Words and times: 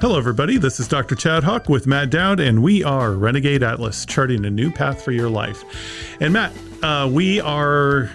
Hello, 0.00 0.16
everybody. 0.16 0.56
This 0.56 0.80
is 0.80 0.88
Dr. 0.88 1.14
Chad 1.14 1.44
Huck 1.44 1.68
with 1.68 1.86
Matt 1.86 2.08
Dowd, 2.08 2.40
and 2.40 2.62
we 2.62 2.82
are 2.82 3.12
Renegade 3.12 3.62
Atlas, 3.62 4.06
charting 4.06 4.46
a 4.46 4.50
new 4.50 4.70
path 4.70 5.04
for 5.04 5.12
your 5.12 5.28
life. 5.28 5.62
And 6.22 6.32
Matt, 6.32 6.54
uh, 6.82 7.06
we 7.12 7.38
are 7.38 8.10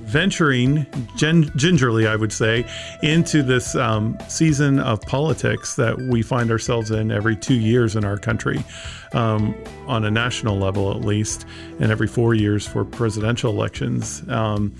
venturing 0.00 0.84
gen- 1.14 1.52
gingerly, 1.54 2.08
I 2.08 2.16
would 2.16 2.32
say, 2.32 2.66
into 3.04 3.44
this 3.44 3.76
um, 3.76 4.18
season 4.26 4.80
of 4.80 5.00
politics 5.02 5.76
that 5.76 5.96
we 5.96 6.22
find 6.22 6.50
ourselves 6.50 6.90
in 6.90 7.12
every 7.12 7.36
two 7.36 7.54
years 7.54 7.94
in 7.94 8.04
our 8.04 8.18
country, 8.18 8.64
um, 9.12 9.54
on 9.86 10.04
a 10.04 10.10
national 10.10 10.58
level 10.58 10.90
at 10.90 11.02
least, 11.02 11.46
and 11.78 11.92
every 11.92 12.08
four 12.08 12.34
years 12.34 12.66
for 12.66 12.84
presidential 12.84 13.52
elections. 13.52 14.28
Um, 14.28 14.74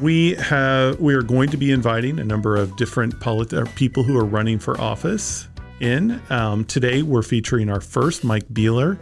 we 0.00 0.34
have 0.34 0.98
we 1.00 1.14
are 1.14 1.22
going 1.22 1.48
to 1.50 1.56
be 1.56 1.70
inviting 1.70 2.18
a 2.18 2.24
number 2.24 2.56
of 2.56 2.76
different 2.76 3.18
polit- 3.20 3.74
people 3.76 4.02
who 4.02 4.18
are 4.18 4.24
running 4.24 4.58
for 4.58 4.80
office 4.80 5.48
in. 5.80 6.20
Um, 6.30 6.64
today, 6.64 7.02
we're 7.02 7.22
featuring 7.22 7.68
our 7.70 7.80
first 7.80 8.24
Mike 8.24 8.46
Beehler, 8.48 8.98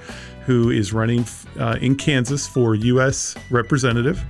who 0.47 0.71
is 0.71 0.93
running 0.93 1.25
uh, 1.59 1.79
in 1.81 1.97
Kansas 1.97 2.47
for 2.47 2.75
U.S. 2.75 3.37
representative, 3.51 4.23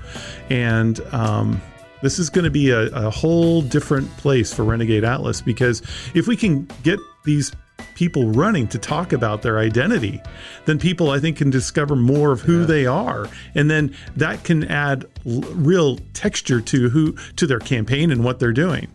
and 0.51 1.01
um, 1.12 1.61
this 2.03 2.19
is 2.19 2.30
going 2.30 2.45
to 2.45 2.51
be 2.51 2.70
a, 2.70 2.87
a 2.89 3.11
whole 3.11 3.62
different 3.62 4.15
place 4.19 4.53
for 4.53 4.65
Renegade 4.65 5.05
Atlas 5.05 5.41
because 5.41 5.83
if 6.15 6.27
we 6.27 6.37
can 6.37 6.69
get 6.83 6.98
these 7.25 7.51
people 7.95 8.30
running 8.30 8.69
to 8.69 8.79
talk 8.79 9.12
about 9.12 9.42
their 9.42 9.59
identity, 9.59 10.20
then 10.67 10.79
people 10.79 11.11
I 11.11 11.19
think 11.19 11.39
can 11.39 11.51
discover 11.51 11.97
more 11.97 12.33
of 12.33 12.41
who 12.42 12.61
yeah. 12.61 12.67
they 12.67 12.87
are, 12.87 13.29
and 13.55 13.70
then 13.70 13.95
that 14.17 14.45
can 14.45 14.65
add 14.65 15.06
l- 15.27 15.41
real 15.53 15.98
texture 16.12 16.61
to 16.61 16.89
who 16.91 17.12
to 17.37 17.47
their 17.47 17.61
campaign 17.61 18.11
and 18.11 18.25
what 18.25 18.39
they're 18.39 18.53
doing. 18.53 18.89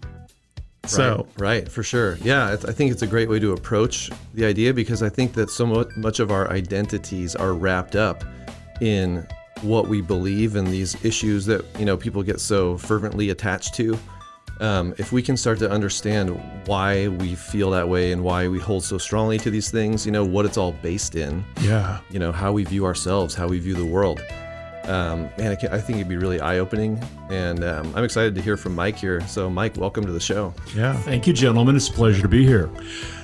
So 0.86 1.28
right, 1.38 1.42
right, 1.42 1.72
for 1.72 1.84
sure, 1.84 2.18
yeah, 2.22 2.52
I 2.52 2.72
think 2.72 2.92
it's 2.92 3.02
a 3.02 3.08
great 3.08 3.30
way 3.30 3.40
to 3.40 3.54
approach 3.54 4.10
the 4.34 4.46
idea 4.46 4.74
because 4.74 5.04
I 5.04 5.10
think 5.10 5.34
that 5.34 5.50
so 5.50 5.86
much 5.98 6.20
of 6.20 6.32
our 6.32 6.50
identities 6.52 7.36
are 7.36 7.54
wrapped 7.54 7.96
up 7.96 8.24
in 8.82 9.28
what 9.62 9.88
we 9.88 10.02
believe 10.02 10.56
and 10.56 10.68
these 10.68 11.04
issues 11.04 11.46
that 11.46 11.66
you 11.78 11.86
know 11.86 11.98
people 11.98 12.24
get 12.24 12.40
so 12.40 12.78
fervently 12.78 13.30
attached 13.30 13.76
to 13.76 14.00
um, 14.60 14.94
if 14.98 15.12
we 15.12 15.22
can 15.22 15.38
start 15.38 15.60
to 15.60 15.72
understand 15.72 16.30
why 16.66 17.08
we 17.08 17.36
feel 17.36 17.70
that 17.72 17.88
way 17.88 18.12
and 18.12 18.24
why 18.24 18.48
we 18.48 18.60
hold 18.60 18.84
so 18.84 18.98
strongly 18.98 19.38
to 19.40 19.50
these 19.50 19.72
things, 19.72 20.06
you 20.06 20.12
know, 20.12 20.26
what 20.26 20.46
it's 20.46 20.58
all 20.58 20.74
based 20.74 21.16
in. 21.16 21.46
Yeah. 21.62 22.00
You 22.10 22.20
know, 22.20 22.32
how 22.32 22.52
we 22.52 22.66
view 22.66 22.86
ourselves, 22.86 23.34
how 23.34 23.48
we 23.48 23.60
view 23.60 23.74
the 23.74 23.86
world. 23.86 24.22
Um, 24.86 25.30
man, 25.38 25.58
I, 25.62 25.76
I, 25.76 25.80
think 25.80 25.98
it'd 25.98 26.10
be 26.10 26.18
really 26.18 26.40
eye 26.40 26.60
opening. 26.60 27.00
And 27.30 27.64
um, 27.64 27.94
I'm 27.96 28.04
excited 28.04 28.34
to 28.36 28.42
hear 28.42 28.58
from 28.58 28.76
Mike 28.76 28.98
here. 28.98 29.22
So, 29.28 29.50
Mike, 29.50 29.78
welcome 29.78 30.06
to 30.06 30.12
the 30.12 30.20
show. 30.20 30.54
Yeah. 30.76 30.94
Thank 30.94 31.28
you, 31.28 31.34
gentlemen. 31.34 31.76
It's 31.76 31.90
a 31.90 31.94
pleasure 31.94 32.22
to 32.22 32.28
be 32.28 32.46
here. 32.46 32.70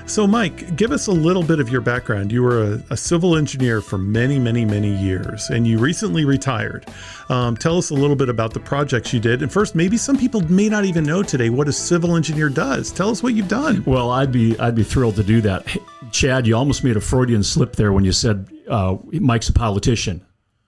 So, 0.08 0.28
Mike, 0.28 0.76
give 0.76 0.92
us 0.92 1.08
a 1.08 1.12
little 1.12 1.42
bit 1.42 1.60
of 1.60 1.70
your 1.70 1.82
background. 1.82 2.32
You 2.32 2.44
were 2.44 2.74
a, 2.74 2.84
a 2.92 2.98
civil 2.98 3.36
engineer 3.36 3.82
for 3.82 3.98
many, 3.98 4.38
many, 4.38 4.64
many 4.64 4.96
years, 4.96 5.50
and 5.50 5.66
you 5.66 5.80
recently 5.80 6.26
retired. 6.26 6.86
Um, 7.30 7.58
tell 7.58 7.80
us 7.80 7.90
a 7.90 7.96
little 7.96 8.16
bit 8.16 8.30
about 8.30 8.54
the 8.54 8.60
projects 8.60 9.12
you 9.12 9.20
did. 9.20 9.42
And 9.42 9.52
first, 9.52 9.74
maybe 9.74 9.98
some 9.98 10.16
people 10.16 10.42
may 10.42 10.70
not 10.70 10.86
even 10.86 11.04
know 11.06 11.24
today 11.24 11.50
what 11.50 11.68
a 11.68 11.74
civil 11.74 12.16
engineer 12.16 12.50
does. 12.50 12.92
Tell 12.92 13.10
us 13.10 13.24
what 13.24 13.34
you've 13.34 13.48
done. 13.48 13.84
Well, 13.86 14.12
I'd 14.12 14.32
be 14.32 14.58
I'd 14.60 14.76
be 14.76 14.84
thrilled 14.84 15.16
to 15.16 15.24
do 15.24 15.42
that. 15.42 15.66
Chad, 16.12 16.46
you 16.46 16.56
almost 16.56 16.84
made 16.84 16.98
a 16.98 17.02
Freudian 17.02 17.42
slip 17.42 17.76
there 17.76 17.92
when 17.92 18.06
you 18.06 18.12
said 18.12 18.48
uh, 18.70 18.98
Mike's 19.12 19.50
a 19.50 19.54
politician. 19.54 20.24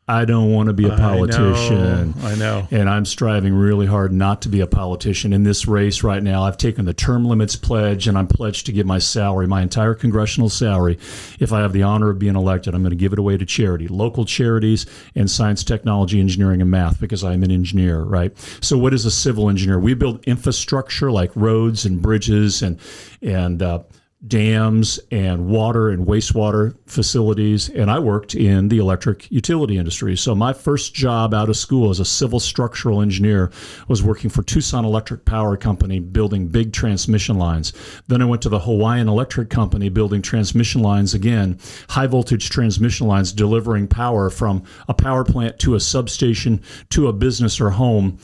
I 0.10 0.24
don't 0.24 0.54
want 0.54 0.68
to 0.68 0.74
be 0.74 0.86
a 0.86 0.96
politician. 0.96 2.14
I 2.20 2.22
know, 2.22 2.28
I 2.28 2.36
know. 2.36 2.68
And 2.72 2.90
I'm 2.90 3.04
striving 3.04 3.54
really 3.54 3.86
hard 3.86 4.14
not 4.14 4.42
to 4.44 4.50
be 4.50 4.62
a 4.62 4.68
politician. 4.68 5.34
In 5.34 5.44
this 5.44 5.68
race 5.68 6.02
right 6.02 6.24
now, 6.24 6.44
I've 6.44 6.56
taken 6.56 6.86
the 6.86 6.94
term 6.94 7.26
limits 7.26 7.58
pledge 7.58 8.08
and 8.08 8.18
I'm 8.18 8.28
pledged 8.28 8.68
to 8.68 8.72
give 8.72 8.86
my 8.86 9.00
salary, 9.00 9.48
my 9.48 9.62
entire 9.62 9.94
congressional 9.94 10.48
salary. 10.48 10.98
If 11.40 11.52
I 11.52 11.60
have 11.60 11.74
the 11.74 11.84
honor 11.84 12.10
of 12.10 12.20
being 12.20 12.38
elected, 12.38 12.74
I'm 12.74 12.84
going 12.84 12.92
to 12.92 12.96
give 12.96 13.12
it 13.12 13.20
away 13.20 13.36
to 13.36 13.46
charity, 13.46 13.90
local 13.90 14.24
charities 14.24 14.86
and 15.14 15.30
science, 15.30 15.62
technology, 15.66 16.22
engineering, 16.22 16.62
and 16.62 16.72
math 16.72 17.02
because 17.02 17.26
I'm 17.26 17.44
an 17.44 17.52
engineer, 17.52 18.02
right? 18.02 18.32
So, 18.62 18.78
what 18.78 18.94
is 18.94 19.06
a 19.06 19.12
civil 19.12 19.50
engineer? 19.50 19.78
We 19.78 19.94
build 19.94 20.24
infrastructure 20.24 21.12
like 21.12 21.32
roads 21.36 21.86
and 21.86 22.02
bridges 22.02 22.62
and, 22.62 22.80
and, 23.22 23.62
uh, 23.62 23.84
dams 24.26 25.00
and 25.12 25.48
water 25.48 25.90
and 25.90 26.08
wastewater 26.08 26.76
facilities. 26.88 27.70
And 27.70 27.92
I 27.92 28.00
worked 28.00 28.34
in 28.34 28.68
the 28.68 28.80
electric 28.80 29.30
utility 29.32 29.78
industry. 29.78 30.18
So 30.18 30.34
my 30.34 30.54
first 30.54 30.96
job 30.96 31.36
out 31.36 31.50
of 31.50 31.58
school 31.58 31.92
as 31.92 32.00
a 32.00 32.06
civil 32.06 32.40
structural 32.40 33.02
engineer 33.02 33.52
was 33.88 34.02
working 34.02 34.32
for 34.32 34.42
Tucson 34.42 34.86
Electric 34.86 35.24
Power 35.26 35.56
Company 35.56 36.00
building 36.00 36.48
big 36.48 36.74
transmission 36.74 37.38
lines. 37.38 37.74
Then 38.08 38.22
I 38.22 38.26
went 38.26 38.42
to 38.42 38.50
the 38.50 38.60
Hawaiian 38.60 39.08
Electric 39.08 39.52
Company 39.52 39.90
building 39.90 40.24
transmission 40.24 40.82
lines 40.82 41.14
again, 41.14 41.60
high 41.90 42.08
voltage 42.08 42.50
transmission 42.50 43.06
lines 43.06 43.32
delivering 43.32 43.88
power 43.88 44.32
from 44.32 44.64
a 44.88 44.96
power 44.96 45.24
plant 45.24 45.60
to 45.60 45.76
a 45.76 45.80
substation 45.80 46.62
to 46.90 47.08
a 47.08 47.14
business 47.14 47.62
or 47.62 47.70
home 47.70 48.18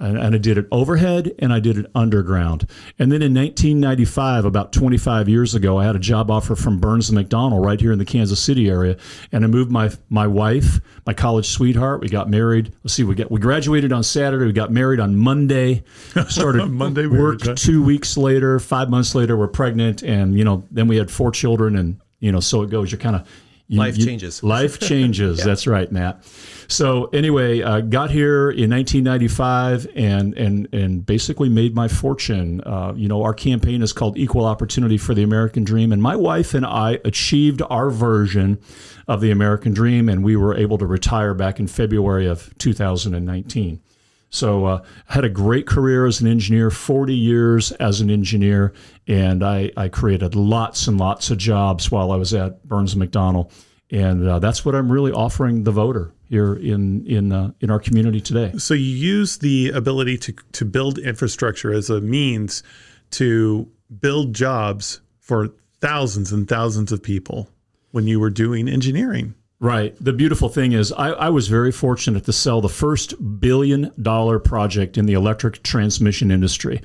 and, 0.00 0.18
and 0.18 0.34
I 0.34 0.38
did 0.38 0.58
it 0.58 0.66
overhead 0.72 1.32
and 1.38 1.52
I 1.52 1.60
did 1.60 1.76
it 1.76 1.86
underground. 1.94 2.68
And 2.98 3.12
then 3.12 3.22
in 3.22 3.34
1995, 3.34 4.44
about 4.44 4.72
25 4.72 5.28
years 5.28 5.54
ago, 5.54 5.78
I 5.78 5.84
had 5.84 5.94
a 5.94 6.00
job 6.00 6.30
offer 6.30 6.56
from 6.56 6.78
Burns 6.80 7.10
and 7.10 7.18
McDonnell 7.18 7.64
right 7.64 7.80
here 7.80 7.92
in 7.92 7.98
the 7.98 8.04
Kansas 8.04 8.40
City 8.40 8.68
area, 8.68 8.96
and 9.30 9.44
I 9.44 9.46
moved 9.46 9.70
my 9.70 9.90
my 10.08 10.26
wife, 10.26 10.80
my 11.06 11.12
college 11.12 11.46
sweetheart. 11.46 12.00
We 12.00 12.08
got 12.08 12.28
married. 12.28 12.74
Let's 12.82 12.94
see, 12.94 13.04
we 13.04 13.14
got 13.14 13.30
we 13.30 13.40
graduated 13.40 13.92
on 13.92 14.02
Saturday. 14.02 14.46
We 14.46 14.52
got 14.52 14.72
married 14.72 15.00
on 15.00 15.16
Monday. 15.16 15.84
Started 16.28 16.66
Monday 16.70 17.06
work 17.06 17.40
two 17.56 17.82
weeks 17.82 18.16
later. 18.16 18.58
Five 18.58 18.90
months 18.90 19.14
later, 19.14 19.36
we're 19.36 19.48
pregnant, 19.48 20.02
and 20.02 20.36
you 20.36 20.44
know, 20.44 20.64
then 20.70 20.88
we 20.88 20.96
had 20.96 21.10
four 21.10 21.30
children, 21.30 21.76
and 21.76 22.00
you 22.20 22.32
know, 22.32 22.40
so 22.40 22.62
it 22.62 22.70
goes. 22.70 22.90
You're 22.90 23.00
kind 23.00 23.16
of 23.16 23.28
you, 23.70 23.78
life 23.78 23.96
you, 23.96 24.04
changes. 24.04 24.42
Life 24.42 24.80
changes. 24.80 25.38
yeah. 25.38 25.44
That's 25.44 25.64
right, 25.64 25.90
Matt. 25.92 26.24
So 26.66 27.04
anyway, 27.12 27.62
uh, 27.62 27.82
got 27.82 28.10
here 28.10 28.50
in 28.50 28.68
1995 28.68 29.86
and 29.94 30.34
and 30.34 30.68
and 30.72 31.06
basically 31.06 31.48
made 31.48 31.72
my 31.72 31.86
fortune. 31.86 32.62
Uh, 32.66 32.92
you 32.96 33.06
know, 33.06 33.22
our 33.22 33.32
campaign 33.32 33.80
is 33.80 33.92
called 33.92 34.18
Equal 34.18 34.44
Opportunity 34.44 34.98
for 34.98 35.14
the 35.14 35.22
American 35.22 35.62
Dream, 35.62 35.92
and 35.92 36.02
my 36.02 36.16
wife 36.16 36.52
and 36.52 36.66
I 36.66 36.98
achieved 37.04 37.62
our 37.70 37.90
version 37.90 38.58
of 39.06 39.20
the 39.20 39.30
American 39.30 39.72
Dream, 39.72 40.08
and 40.08 40.24
we 40.24 40.34
were 40.34 40.56
able 40.56 40.76
to 40.78 40.86
retire 40.86 41.32
back 41.32 41.60
in 41.60 41.68
February 41.68 42.26
of 42.26 42.52
2019. 42.58 43.80
So 44.30 44.64
uh, 44.64 44.82
had 45.06 45.24
a 45.24 45.28
great 45.28 45.66
career 45.66 46.06
as 46.06 46.20
an 46.20 46.28
engineer, 46.28 46.70
40 46.70 47.14
years 47.14 47.72
as 47.72 48.00
an 48.00 48.10
engineer, 48.10 48.72
and 49.08 49.44
I, 49.44 49.72
I 49.76 49.88
created 49.88 50.36
lots 50.36 50.86
and 50.86 50.98
lots 50.98 51.30
of 51.30 51.38
jobs 51.38 51.90
while 51.90 52.12
I 52.12 52.16
was 52.16 52.32
at 52.32 52.64
Burns 52.66 52.94
McDonnell, 52.94 53.50
and 53.90 54.26
uh, 54.26 54.38
that's 54.38 54.64
what 54.64 54.76
I'm 54.76 54.90
really 54.90 55.10
offering 55.10 55.64
the 55.64 55.72
voter 55.72 56.12
here 56.28 56.54
in 56.54 57.04
in 57.06 57.32
uh, 57.32 57.50
in 57.60 57.70
our 57.70 57.80
community 57.80 58.20
today. 58.20 58.52
So 58.56 58.72
you 58.72 58.84
use 58.84 59.38
the 59.38 59.70
ability 59.70 60.16
to 60.18 60.32
to 60.52 60.64
build 60.64 60.98
infrastructure 60.98 61.72
as 61.72 61.90
a 61.90 62.00
means 62.00 62.62
to 63.10 63.68
build 64.00 64.32
jobs 64.32 65.00
for 65.18 65.48
thousands 65.80 66.32
and 66.32 66.48
thousands 66.48 66.92
of 66.92 67.02
people 67.02 67.50
when 67.90 68.06
you 68.06 68.20
were 68.20 68.30
doing 68.30 68.68
engineering. 68.68 69.34
Right. 69.62 69.94
The 70.02 70.14
beautiful 70.14 70.48
thing 70.48 70.72
is, 70.72 70.90
I, 70.90 71.10
I, 71.10 71.28
was 71.28 71.48
very 71.48 71.70
fortunate 71.70 72.24
to 72.24 72.32
sell 72.32 72.62
the 72.62 72.70
first 72.70 73.40
billion 73.40 73.92
dollar 74.00 74.38
project 74.38 74.96
in 74.96 75.04
the 75.04 75.12
electric 75.12 75.62
transmission 75.62 76.30
industry. 76.30 76.80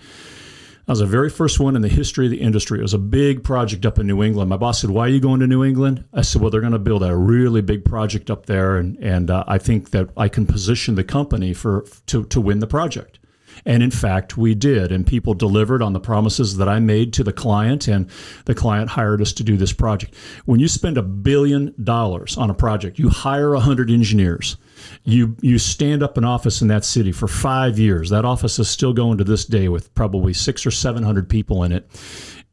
I 0.86 0.92
was 0.92 1.00
the 1.00 1.06
very 1.06 1.30
first 1.30 1.58
one 1.58 1.78
in 1.78 1.82
the 1.82 1.88
history 1.88 2.26
of 2.26 2.32
the 2.32 2.42
industry. 2.42 2.80
It 2.80 2.82
was 2.82 2.94
a 2.94 2.98
big 2.98 3.46
project 3.46 3.86
up 3.86 3.98
in 3.98 4.08
New 4.08 4.22
England. 4.22 4.50
My 4.50 4.58
boss 4.58 4.82
said, 4.82 4.90
"Why 4.90 5.06
are 5.06 5.10
you 5.10 5.22
going 5.22 5.40
to 5.40 5.48
New 5.48 5.64
England?" 5.64 6.04
I 6.14 6.22
said, 6.22 6.42
"Well, 6.42 6.52
they're 6.52 6.60
going 6.60 6.74
to 6.74 6.80
build 6.80 7.02
a 7.02 7.16
really 7.16 7.62
big 7.62 7.86
project 7.86 8.30
up 8.30 8.46
there, 8.46 8.76
and 8.76 8.98
and 8.98 9.32
uh, 9.32 9.46
I 9.48 9.58
think 9.58 9.92
that 9.92 10.10
I 10.18 10.28
can 10.28 10.46
position 10.46 10.96
the 10.96 11.04
company 11.06 11.54
for 11.54 11.86
to 12.08 12.26
to 12.26 12.42
win 12.42 12.60
the 12.60 12.68
project." 12.68 13.20
And 13.64 13.82
in 13.82 13.92
fact, 13.92 14.38
we 14.38 14.56
did. 14.56 14.92
And 14.92 15.06
people 15.06 15.34
delivered 15.34 15.82
on 15.82 15.94
the 15.94 16.00
promises 16.00 16.58
that 16.58 16.68
I 16.68 16.80
made 16.80 17.14
to 17.14 17.24
the 17.24 17.32
client, 17.32 17.88
and 17.88 18.10
the 18.46 18.56
client 18.56 18.90
hired 18.90 19.22
us 19.22 19.32
to 19.34 19.44
do 19.44 19.58
this 19.58 19.72
project. 19.72 20.16
When 20.46 20.60
you 20.60 20.68
spend 20.68 20.98
a 20.98 21.04
billion 21.04 21.74
dollars 21.84 22.38
on 22.38 22.50
a 22.50 22.54
project, 22.54 23.00
you 23.00 23.10
hire 23.10 23.52
100 23.52 23.90
engineers. 23.90 24.58
You, 25.04 25.36
you 25.42 25.58
stand 25.58 26.04
up 26.04 26.18
an 26.18 26.26
office 26.26 26.62
in 26.62 26.68
that 26.68 26.84
city 26.84 27.12
for 27.12 27.28
five 27.28 27.80
years. 27.80 28.10
That 28.10 28.26
office 28.26 28.60
is 28.60 28.70
still 28.70 28.94
going 28.94 29.18
to 29.20 29.24
this 29.24 29.46
day 29.46 29.70
with 29.70 29.94
probably 29.96 30.34
six 30.34 30.66
or 30.66 30.72
700 30.72 31.30
people 31.30 31.64
in 31.64 31.72
it. 31.72 31.90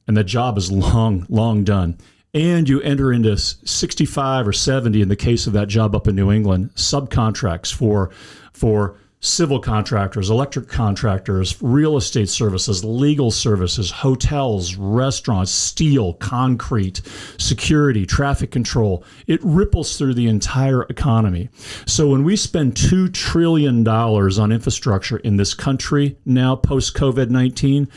And 0.06 0.16
the 0.16 0.24
job 0.24 0.58
is 0.58 0.70
long, 0.70 1.26
long 1.28 1.64
done 1.64 1.98
and 2.34 2.68
you 2.68 2.80
enter 2.80 3.12
into 3.12 3.36
65 3.36 4.48
or 4.48 4.52
70 4.52 5.02
in 5.02 5.08
the 5.08 5.16
case 5.16 5.46
of 5.46 5.52
that 5.52 5.68
job 5.68 5.94
up 5.94 6.08
in 6.08 6.16
New 6.16 6.32
England 6.32 6.70
subcontracts 6.74 7.72
for 7.72 8.10
for 8.52 8.96
civil 9.22 9.60
contractors, 9.60 10.28
electric 10.28 10.66
contractors, 10.66 11.56
real 11.62 11.96
estate 11.96 12.28
services, 12.28 12.84
legal 12.84 13.30
services, 13.30 13.90
hotels, 13.90 14.74
restaurants, 14.74 15.52
steel, 15.52 16.14
concrete, 16.14 17.00
security, 17.38 18.04
traffic 18.04 18.50
control. 18.50 19.04
It 19.28 19.38
ripples 19.44 19.96
through 19.96 20.14
the 20.14 20.26
entire 20.26 20.82
economy. 20.82 21.50
So 21.86 22.08
when 22.08 22.24
we 22.24 22.34
spend 22.34 22.74
$2 22.74 23.14
trillion 23.14 23.86
on 23.86 24.52
infrastructure 24.52 25.18
in 25.18 25.36
this 25.36 25.54
country 25.54 26.16
now 26.26 26.56
post 26.56 26.96
COVID 26.96 27.30
19, 27.30 27.88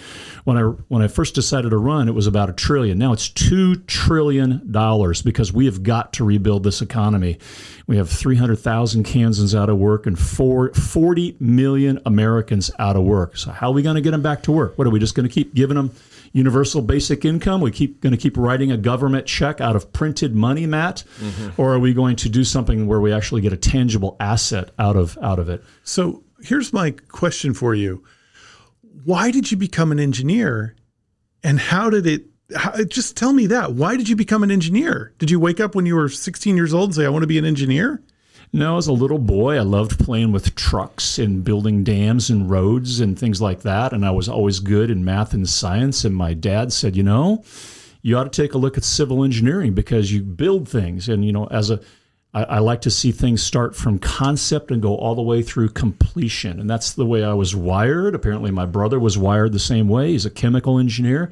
when 0.44 0.58
I, 0.60 0.62
when 0.62 1.02
I 1.02 1.08
first 1.08 1.34
decided 1.34 1.72
to 1.72 1.78
run, 1.78 2.08
it 2.08 2.14
was 2.14 2.28
about 2.28 2.52
a 2.52 2.54
trillion. 2.54 3.00
Now 3.00 3.14
it's 3.14 3.30
$2 3.30 3.88
trillion 3.88 4.62
because 5.24 5.52
we 5.52 5.66
have 5.66 5.82
got 5.82 6.14
to 6.14 6.24
rebuild 6.24 6.64
this 6.64 6.84
economy. 6.84 7.40
We 7.88 7.98
have 7.98 8.10
300,000 8.10 9.04
Kansans 9.04 9.54
out 9.54 9.70
of 9.70 9.78
work 9.78 10.08
and 10.08 10.18
four, 10.18 10.74
40 10.74 11.38
million 11.40 12.00
Americans 12.06 12.72
out 12.80 12.96
of 12.96 13.04
work. 13.04 13.38
So 13.38 13.52
how 13.52 13.70
are 13.70 13.74
we 13.74 13.84
going 13.84 13.96
to 13.96 14.02
get 14.02 14.12
them 14.12 14.24
back 14.24 14.42
to 14.44 14.52
work? 14.52 14.78
What 14.78 14.88
are 14.88 14.90
we 14.90 15.00
just 15.00 15.14
going 15.14 15.28
to 15.28 15.34
keep 15.34 15.54
giving 15.54 15.76
them 15.76 15.92
universal 16.34 16.82
basic 16.82 17.26
income? 17.26 17.62
We 17.62 17.72
keep 17.72 18.02
going 18.02 18.12
to 18.12 18.18
keep 18.18 18.38
writing 18.38 18.72
a 18.72 18.78
government 18.78 19.28
check 19.28 19.62
out 19.62 19.76
of 19.76 19.94
printed 19.94 20.36
money, 20.36 20.66
Matt, 20.66 21.04
mm-hmm. 21.20 21.62
or 21.62 21.76
are 21.76 21.80
we 21.80 21.94
going 21.94 22.16
to 22.18 22.30
do 22.30 22.44
something 22.44 22.88
where 22.88 23.00
we 23.00 23.14
actually 23.14 23.42
get 23.42 23.54
a 23.54 23.58
tangible 23.58 24.18
asset 24.20 24.72
out 24.80 24.96
of 24.96 25.18
out 25.22 25.38
of 25.38 25.48
it? 25.48 25.64
So 25.84 26.24
here's 26.42 26.74
my 26.74 26.92
question 26.92 27.54
for 27.54 27.76
you: 27.76 28.04
Why 29.04 29.30
did 29.30 29.52
you 29.52 29.58
become 29.58 29.92
an 29.92 30.00
engineer, 30.00 30.76
and 31.44 31.60
how 31.60 31.92
did 31.92 32.08
it 32.08 32.26
how, 32.56 32.84
just 32.84 33.18
tell 33.18 33.34
me 33.34 33.48
that. 33.48 33.74
Why 33.74 33.96
did 33.98 34.10
you 34.10 34.16
become 34.16 34.44
an 34.44 34.52
engineer? 34.52 35.14
Did 35.18 35.32
you 35.32 35.40
wake 35.40 35.60
up 35.60 35.76
when 35.76 35.86
you 35.86 35.96
were 35.96 36.10
16 36.10 36.56
years 36.56 36.74
old 36.74 36.90
and 36.90 36.96
say, 36.96 37.06
I 37.06 37.10
want 37.10 37.24
to 37.24 37.28
be 37.28 37.38
an 37.38 37.46
engineer? 37.46 38.02
No, 38.54 38.78
as 38.78 38.88
a 38.88 38.94
little 38.94 39.18
boy, 39.18 39.58
I 39.58 39.62
loved 39.62 40.00
playing 40.00 40.32
with 40.32 40.56
trucks 40.56 41.18
and 41.18 41.44
building 41.44 41.84
dams 41.84 42.30
and 42.30 42.50
roads 42.50 43.00
and 43.00 43.18
things 43.18 43.42
like 43.42 43.62
that. 43.62 43.92
And 43.92 44.06
I 44.06 44.12
was 44.12 44.30
always 44.30 44.60
good 44.60 44.90
in 44.90 45.04
math 45.04 45.34
and 45.34 45.50
science. 45.50 46.06
And 46.06 46.16
my 46.16 46.34
dad 46.34 46.72
said, 46.72 46.96
you 46.96 47.04
know, 47.04 47.44
you 48.02 48.16
ought 48.18 48.32
to 48.32 48.42
take 48.42 48.54
a 48.54 48.58
look 48.58 48.78
at 48.78 48.84
civil 48.84 49.24
engineering 49.24 49.74
because 49.74 50.12
you 50.12 50.22
build 50.22 50.70
things. 50.70 51.10
And, 51.10 51.26
you 51.26 51.34
know, 51.34 51.48
as 51.48 51.70
a 51.72 51.82
I, 52.36 52.44
I 52.44 52.60
like 52.60 52.82
to 52.82 52.92
see 52.92 53.12
things 53.12 53.42
start 53.42 53.76
from 53.76 53.98
concept 53.98 54.70
and 54.70 54.82
go 54.82 54.96
all 54.96 55.16
the 55.16 55.22
way 55.22 55.42
through 55.42 55.70
completion. 55.70 56.60
And 56.60 56.70
that's 56.70 56.94
the 56.94 57.06
way 57.06 57.24
I 57.24 57.34
was 57.34 57.56
wired. 57.56 58.14
Apparently, 58.14 58.52
my 58.52 58.66
brother 58.66 59.00
was 59.00 59.18
wired 59.18 59.54
the 59.54 59.60
same 59.60 59.88
way. 59.88 60.12
He's 60.12 60.26
a 60.26 60.30
chemical 60.30 60.78
engineer. 60.78 61.32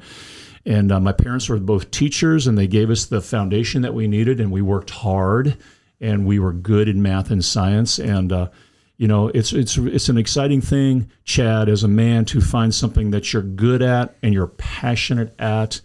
And 0.66 0.90
uh, 0.90 1.00
my 1.00 1.12
parents 1.12 1.48
were 1.48 1.58
both 1.58 1.90
teachers, 1.90 2.46
and 2.46 2.56
they 2.56 2.66
gave 2.66 2.90
us 2.90 3.06
the 3.06 3.20
foundation 3.20 3.82
that 3.82 3.94
we 3.94 4.08
needed, 4.08 4.40
and 4.40 4.50
we 4.50 4.62
worked 4.62 4.90
hard, 4.90 5.56
and 6.00 6.26
we 6.26 6.38
were 6.38 6.52
good 6.52 6.88
in 6.88 7.02
math 7.02 7.30
and 7.30 7.44
science. 7.44 7.98
And 7.98 8.32
uh, 8.32 8.48
you 8.96 9.08
know, 9.08 9.28
it's 9.28 9.52
it's 9.52 9.76
it's 9.76 10.08
an 10.08 10.16
exciting 10.16 10.60
thing, 10.60 11.10
Chad, 11.24 11.68
as 11.68 11.82
a 11.82 11.88
man, 11.88 12.24
to 12.26 12.40
find 12.40 12.74
something 12.74 13.10
that 13.10 13.32
you're 13.32 13.42
good 13.42 13.82
at 13.82 14.16
and 14.22 14.32
you're 14.32 14.46
passionate 14.46 15.34
at, 15.38 15.80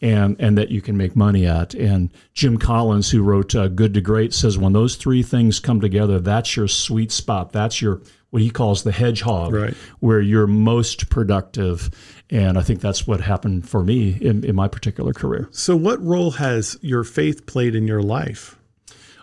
and 0.00 0.36
and 0.40 0.56
that 0.56 0.70
you 0.70 0.80
can 0.80 0.96
make 0.96 1.14
money 1.14 1.46
at. 1.46 1.74
And 1.74 2.12
Jim 2.34 2.58
Collins, 2.58 3.10
who 3.10 3.22
wrote 3.22 3.54
uh, 3.54 3.68
Good 3.68 3.94
to 3.94 4.00
Great, 4.00 4.32
says 4.32 4.58
when 4.58 4.72
those 4.72 4.96
three 4.96 5.22
things 5.22 5.60
come 5.60 5.80
together, 5.80 6.18
that's 6.18 6.56
your 6.56 6.68
sweet 6.68 7.12
spot. 7.12 7.52
That's 7.52 7.82
your 7.82 8.00
what 8.30 8.42
he 8.42 8.50
calls 8.50 8.84
the 8.84 8.92
hedgehog, 8.92 9.52
right. 9.52 9.74
where 9.98 10.20
you're 10.20 10.46
most 10.46 11.10
productive. 11.10 11.90
And 12.30 12.56
I 12.56 12.62
think 12.62 12.80
that's 12.80 13.06
what 13.06 13.20
happened 13.20 13.68
for 13.68 13.82
me 13.82 14.16
in, 14.20 14.44
in 14.44 14.54
my 14.54 14.68
particular 14.68 15.12
career. 15.12 15.48
So, 15.50 15.76
what 15.76 16.00
role 16.02 16.32
has 16.32 16.78
your 16.80 17.04
faith 17.04 17.46
played 17.46 17.74
in 17.74 17.86
your 17.86 18.02
life? 18.02 18.56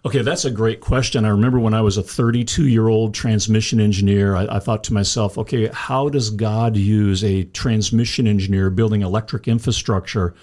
Okay, 0.05 0.21
that's 0.21 0.45
a 0.45 0.51
great 0.51 0.79
question. 0.79 1.25
I 1.25 1.29
remember 1.29 1.59
when 1.59 1.73
I 1.73 1.81
was 1.81 1.97
a 1.97 2.03
32 2.03 2.67
year 2.67 2.87
old 2.87 3.13
transmission 3.13 3.79
engineer, 3.79 4.35
I, 4.35 4.55
I, 4.55 4.59
thought 4.59 4.83
to 4.85 4.93
myself, 4.93 5.37
okay, 5.37 5.67
how 5.73 6.07
does 6.07 6.29
God 6.29 6.77
use 6.77 7.23
a 7.23 7.43
transmission 7.45 8.27
engineer 8.27 8.69
building 8.69 9.01
electric 9.01 9.47
infrastructure? 9.47 10.33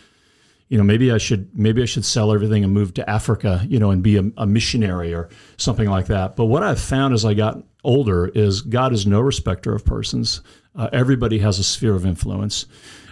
You 0.69 0.79
know, 0.79 0.85
maybe 0.85 1.13
I 1.13 1.19
should 1.19 1.57
maybe 1.57 1.83
I 1.83 1.85
should 1.85 2.05
sell 2.05 2.33
everything 2.33 2.65
and 2.65 2.73
move 2.73 2.95
to 2.95 3.09
Africa, 3.09 3.65
you 3.69 3.79
know, 3.79 3.91
and 3.91 4.03
be 4.03 4.17
a, 4.17 4.25
a 4.37 4.47
missionary 4.47 5.15
or 5.15 5.29
something 5.57 5.89
like 5.89 6.07
that. 6.07 6.37
But 6.37 6.47
what 6.47 6.63
I've 6.63 6.81
found 6.81 7.15
as 7.15 7.25
I 7.25 7.35
got 7.35 7.63
older 7.85 8.29
is 8.29 8.63
God 8.63 8.93
is 8.93 9.07
no 9.07 9.21
respecter 9.21 9.75
of 9.75 9.85
persons. 9.85 10.41
Uh, 10.75 10.89
everybody 10.93 11.39
has 11.39 11.59
a 11.59 11.65
sphere 11.65 11.95
of 11.95 12.07
influence. 12.07 12.67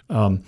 Um, 0.08 0.42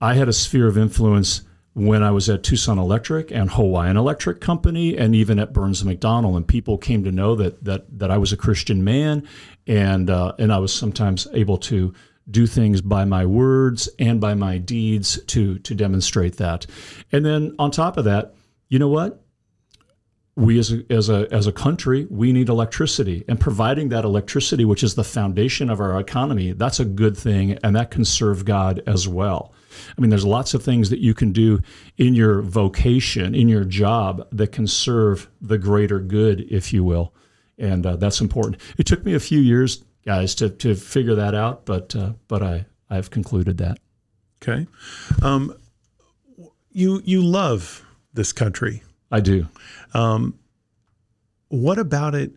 I 0.00 0.14
had 0.14 0.28
a 0.28 0.32
sphere 0.32 0.68
of 0.68 0.78
influence 0.78 1.42
when 1.74 2.04
I 2.04 2.12
was 2.12 2.28
at 2.30 2.44
Tucson 2.44 2.78
Electric 2.78 3.32
and 3.32 3.50
Hawaiian 3.50 3.96
Electric 3.96 4.40
Company, 4.40 4.96
and 4.96 5.14
even 5.14 5.40
at 5.40 5.52
Burns 5.52 5.82
and 5.82 5.90
McDonnell, 5.90 6.36
and 6.36 6.46
people 6.46 6.78
came 6.78 7.02
to 7.04 7.12
know 7.12 7.34
that 7.34 7.62
that 7.64 7.98
that 7.98 8.10
I 8.10 8.18
was 8.18 8.32
a 8.32 8.36
Christian 8.36 8.84
man, 8.84 9.26
and 9.66 10.08
uh, 10.08 10.34
and 10.38 10.52
I 10.52 10.58
was 10.58 10.72
sometimes 10.72 11.26
able 11.32 11.58
to 11.58 11.92
do 12.30 12.46
things 12.46 12.80
by 12.80 13.04
my 13.04 13.26
words 13.26 13.88
and 13.98 14.20
by 14.20 14.34
my 14.34 14.58
deeds 14.58 15.22
to 15.24 15.58
to 15.60 15.74
demonstrate 15.74 16.36
that. 16.38 16.66
And 17.12 17.24
then 17.24 17.54
on 17.58 17.70
top 17.70 17.96
of 17.96 18.04
that, 18.04 18.34
you 18.68 18.78
know 18.78 18.88
what? 18.88 19.24
we 20.36 20.58
as 20.58 20.72
a, 20.72 20.84
as 20.90 21.08
a 21.08 21.28
as 21.32 21.46
a 21.46 21.52
country 21.52 22.06
we 22.10 22.32
need 22.32 22.48
electricity 22.48 23.24
and 23.28 23.38
providing 23.38 23.88
that 23.88 24.04
electricity 24.04 24.64
which 24.64 24.82
is 24.82 24.94
the 24.94 25.04
foundation 25.04 25.70
of 25.70 25.80
our 25.80 25.98
economy 25.98 26.52
that's 26.52 26.80
a 26.80 26.84
good 26.84 27.16
thing 27.16 27.52
and 27.62 27.76
that 27.76 27.90
can 27.90 28.04
serve 28.04 28.44
God 28.44 28.82
as 28.86 29.06
well 29.06 29.52
i 29.96 30.00
mean 30.00 30.10
there's 30.10 30.24
lots 30.24 30.54
of 30.54 30.62
things 30.62 30.90
that 30.90 30.98
you 30.98 31.14
can 31.14 31.32
do 31.32 31.60
in 31.98 32.14
your 32.14 32.42
vocation 32.42 33.34
in 33.34 33.48
your 33.48 33.64
job 33.64 34.26
that 34.32 34.50
can 34.50 34.66
serve 34.66 35.28
the 35.40 35.58
greater 35.58 36.00
good 36.00 36.40
if 36.50 36.72
you 36.72 36.82
will 36.82 37.14
and 37.56 37.86
uh, 37.86 37.94
that's 37.96 38.20
important 38.20 38.60
it 38.76 38.86
took 38.86 39.04
me 39.04 39.14
a 39.14 39.20
few 39.20 39.38
years 39.38 39.84
guys 40.06 40.34
to 40.34 40.48
to 40.50 40.74
figure 40.74 41.14
that 41.14 41.34
out 41.34 41.64
but 41.64 41.94
uh, 41.96 42.12
but 42.28 42.42
i 42.42 42.64
i've 42.90 43.10
concluded 43.10 43.58
that 43.58 43.78
okay 44.42 44.66
um, 45.22 45.54
you 46.70 47.00
you 47.04 47.22
love 47.22 47.84
this 48.12 48.32
country 48.32 48.82
I 49.14 49.20
do. 49.20 49.46
Um, 49.92 50.40
what 51.48 51.78
about 51.78 52.16
it 52.16 52.32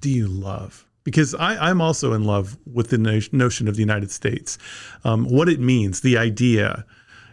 do 0.00 0.08
you 0.08 0.28
love? 0.28 0.86
Because 1.02 1.34
I, 1.34 1.68
am 1.68 1.80
also 1.80 2.12
in 2.12 2.22
love 2.22 2.56
with 2.72 2.90
the 2.90 2.98
notion 2.98 3.66
of 3.66 3.74
the 3.74 3.80
United 3.80 4.12
States, 4.12 4.56
um, 5.02 5.24
what 5.24 5.48
it 5.48 5.58
means, 5.58 6.00
the 6.00 6.16
idea. 6.16 6.86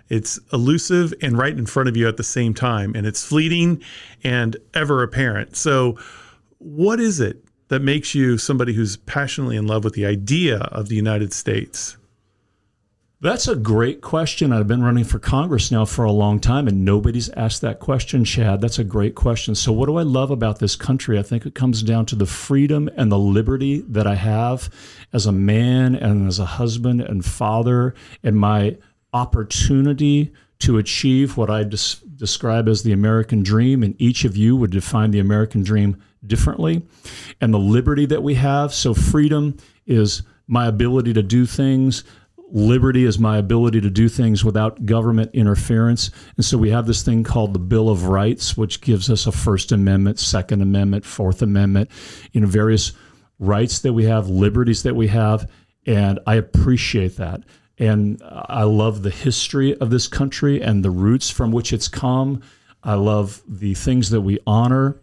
It's 0.10 0.40
elusive 0.52 1.14
and 1.22 1.38
right 1.38 1.56
in 1.56 1.68
front 1.68 1.88
of 1.88 1.96
you 1.96 2.08
at 2.08 2.18
the 2.18 2.24
same 2.24 2.56
time, 2.56 2.96
and 2.96 3.06
it's 3.06 3.24
fleeting 3.24 3.84
and 4.24 4.58
ever 4.74 5.04
apparent. 5.04 5.56
So, 5.56 6.00
what 6.58 7.00
is 7.00 7.20
it 7.20 7.44
that 7.70 7.82
makes 7.82 8.14
you 8.14 8.38
somebody 8.38 8.74
who's 8.74 8.98
passionately 8.98 9.56
in 9.56 9.66
love 9.66 9.84
with 9.84 9.94
the 9.94 10.06
idea 10.06 10.58
of 10.58 10.90
the 10.90 10.96
United 10.96 11.34
States? 11.34 11.98
That's 13.22 13.50
a 13.50 13.56
great 13.56 14.00
question. 14.00 14.54
I've 14.54 14.68
been 14.68 14.82
running 14.82 15.04
for 15.04 15.20
Congress 15.20 15.72
now 15.72 15.84
for 15.84 16.06
a 16.06 16.12
long 16.12 16.40
time, 16.40 16.70
and 16.70 16.86
nobody's 16.86 17.30
asked 17.32 17.60
that 17.62 17.80
question, 17.80 18.24
Chad. 18.24 18.62
That's 18.62 18.80
a 18.80 18.84
great 18.86 19.14
question. 19.14 19.56
So, 19.56 19.74
what 19.74 19.88
do 19.88 19.98
I 19.98 20.04
love 20.04 20.32
about 20.32 20.60
this 20.60 20.78
country? 20.78 21.20
I 21.20 21.22
think 21.22 21.46
it 21.46 21.54
comes 21.54 21.84
down 21.84 22.06
to 22.08 22.16
the 22.16 22.26
freedom 22.26 22.90
and 22.96 23.12
the 23.12 23.20
liberty 23.20 23.82
that 23.90 24.08
I 24.08 24.16
have 24.16 24.70
as 25.12 25.26
a 25.26 25.34
man 25.34 25.96
and 25.96 26.30
as 26.30 26.40
a 26.40 26.46
husband 26.46 27.02
and 27.02 27.26
father, 27.26 27.94
and 28.24 28.38
my 28.38 28.78
opportunity 29.12 30.32
to 30.60 30.78
achieve 30.78 31.36
what 31.36 31.50
I 31.50 31.64
des- 31.64 32.00
describe 32.16 32.70
as 32.70 32.84
the 32.84 32.94
American 32.94 33.44
dream. 33.44 33.84
And 33.84 33.96
each 34.02 34.24
of 34.24 34.38
you 34.38 34.56
would 34.56 34.72
define 34.72 35.12
the 35.12 35.20
American 35.20 35.62
dream 35.62 36.02
differently, 36.26 36.82
and 37.42 37.54
the 37.54 37.60
liberty 37.60 38.06
that 38.06 38.24
we 38.24 38.36
have. 38.36 38.74
So, 38.74 38.94
freedom 38.94 39.58
is 39.86 40.24
my 40.48 40.68
ability 40.68 41.14
to 41.14 41.24
do 41.24 41.46
things 41.46 42.04
liberty 42.52 43.06
is 43.06 43.20
my 43.20 43.38
ability 43.38 43.82
to 43.82 43.90
do 43.90 44.10
things 44.10 44.44
without 44.44 44.86
government 44.86 45.32
interference. 45.34 46.12
And 46.36 46.46
so 46.46 46.58
we 46.58 46.72
have 46.72 46.88
this 46.88 47.04
thing 47.04 47.24
called 47.24 47.54
the 47.54 47.60
Bill 47.60 47.90
of 47.90 48.06
Rights, 48.06 48.58
which 48.58 48.82
gives 48.82 49.10
us 49.10 49.28
a 49.28 49.32
First 49.32 49.72
Amendment, 49.72 50.20
Second 50.20 50.62
Amendment, 50.62 51.06
Fourth 51.06 51.42
Amendment, 51.42 51.90
you 52.32 52.42
know, 52.42 52.48
various 52.48 52.94
rights 53.38 53.80
that 53.80 53.94
we 53.94 54.06
have, 54.06 54.30
liberties 54.30 54.84
that 54.84 54.96
we 54.96 55.08
have. 55.08 55.50
And 55.86 56.20
I 56.26 56.36
appreciate 56.36 57.18
that. 57.18 57.42
And 57.78 58.22
I 58.26 58.64
love 58.64 59.04
the 59.04 59.10
history 59.10 59.76
of 59.78 59.90
this 59.90 60.08
country 60.08 60.62
and 60.62 60.84
the 60.84 60.92
roots 60.92 61.30
from 61.30 61.52
which 61.52 61.72
it's 61.72 61.88
come. 61.88 62.42
I 62.84 62.96
love 62.96 63.42
the 63.48 63.74
things 63.74 64.10
that 64.10 64.22
we 64.22 64.40
honor. 64.46 65.00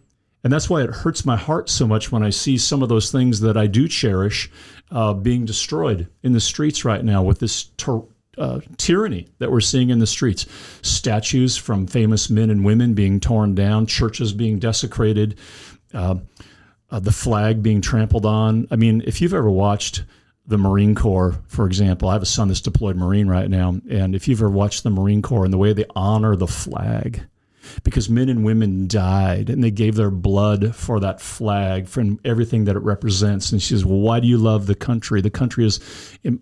And 0.47 0.53
that's 0.53 0.69
why 0.69 0.81
it 0.81 0.91
hurts 0.91 1.25
my 1.25 1.35
heart 1.35 1.67
so 1.67 1.85
much 1.85 2.09
when 2.09 2.23
I 2.23 2.29
see 2.29 2.57
some 2.57 2.81
of 2.81 2.87
those 2.87 3.11
things 3.11 3.41
that 3.41 3.57
I 3.57 3.67
do 3.67 3.85
cherish 3.85 4.49
uh, 4.91 5.13
being 5.13 5.43
destroyed 5.43 6.07
in 6.23 6.31
the 6.31 6.39
streets 6.39 6.85
right 6.85 7.03
now 7.03 7.21
with 7.21 7.39
this 7.39 7.65
ter- 7.75 8.05
uh, 8.37 8.61
tyranny 8.77 9.27
that 9.39 9.51
we're 9.51 9.59
seeing 9.59 9.89
in 9.89 9.99
the 9.99 10.07
streets. 10.07 10.45
Statues 10.83 11.57
from 11.57 11.85
famous 11.85 12.29
men 12.29 12.49
and 12.49 12.63
women 12.63 12.93
being 12.93 13.19
torn 13.19 13.55
down, 13.55 13.87
churches 13.87 14.31
being 14.31 14.57
desecrated, 14.57 15.37
uh, 15.93 16.15
uh, 16.91 16.99
the 17.01 17.11
flag 17.11 17.61
being 17.61 17.81
trampled 17.81 18.25
on. 18.25 18.69
I 18.71 18.77
mean, 18.77 19.03
if 19.05 19.19
you've 19.19 19.33
ever 19.33 19.51
watched 19.51 20.05
the 20.45 20.57
Marine 20.57 20.95
Corps, 20.95 21.35
for 21.49 21.65
example, 21.65 22.07
I 22.07 22.13
have 22.13 22.21
a 22.21 22.25
son 22.25 22.47
that's 22.47 22.61
deployed 22.61 22.95
Marine 22.95 23.27
right 23.27 23.49
now, 23.49 23.81
and 23.89 24.15
if 24.15 24.29
you've 24.29 24.39
ever 24.39 24.49
watched 24.49 24.83
the 24.83 24.91
Marine 24.91 25.21
Corps 25.21 25.43
and 25.43 25.53
the 25.53 25.57
way 25.57 25.73
they 25.73 25.83
honor 25.93 26.37
the 26.37 26.47
flag, 26.47 27.27
because 27.83 28.09
men 28.09 28.29
and 28.29 28.43
women 28.43 28.87
died 28.87 29.49
and 29.49 29.63
they 29.63 29.71
gave 29.71 29.95
their 29.95 30.11
blood 30.11 30.75
for 30.75 30.99
that 30.99 31.21
flag, 31.21 31.87
for 31.87 32.03
everything 32.23 32.65
that 32.65 32.75
it 32.75 32.83
represents. 32.83 33.51
And 33.51 33.61
she 33.61 33.73
says, 33.73 33.85
Well, 33.85 33.99
why 33.99 34.19
do 34.19 34.27
you 34.27 34.37
love 34.37 34.67
the 34.67 34.75
country? 34.75 35.21
The 35.21 35.29
country 35.29 35.65
is 35.65 35.79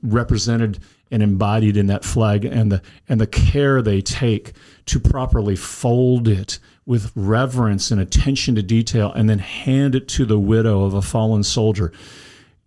represented 0.03 0.79
and 1.12 1.22
embodied 1.22 1.77
in 1.77 1.88
that 1.88 2.03
flag 2.03 2.46
and 2.46 2.72
the 2.72 2.82
and 3.08 3.22
the 3.22 3.27
care 3.27 3.82
they 3.82 4.01
take 4.01 4.53
to 4.88 5.00
properly 5.00 5.55
fold 5.55 6.27
it 6.27 6.60
with 6.86 7.12
reverence 7.15 7.91
and 7.91 8.00
attention 8.00 8.55
to 8.55 8.63
detail 8.63 9.12
and 9.13 9.29
then 9.29 9.39
hand 9.39 9.96
it 9.96 10.08
to 10.08 10.25
the 10.25 10.39
widow 10.39 10.84
of 10.84 10.94
a 10.94 11.01
fallen 11.01 11.44
soldier. 11.44 11.91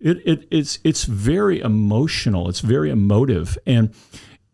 It, 0.00 0.18
it 0.26 0.48
it's 0.50 0.78
it's 0.84 1.04
very 1.04 1.60
emotional. 1.60 2.48
It's 2.48 2.60
very 2.60 2.90
emotive. 2.90 3.58
And 3.66 3.92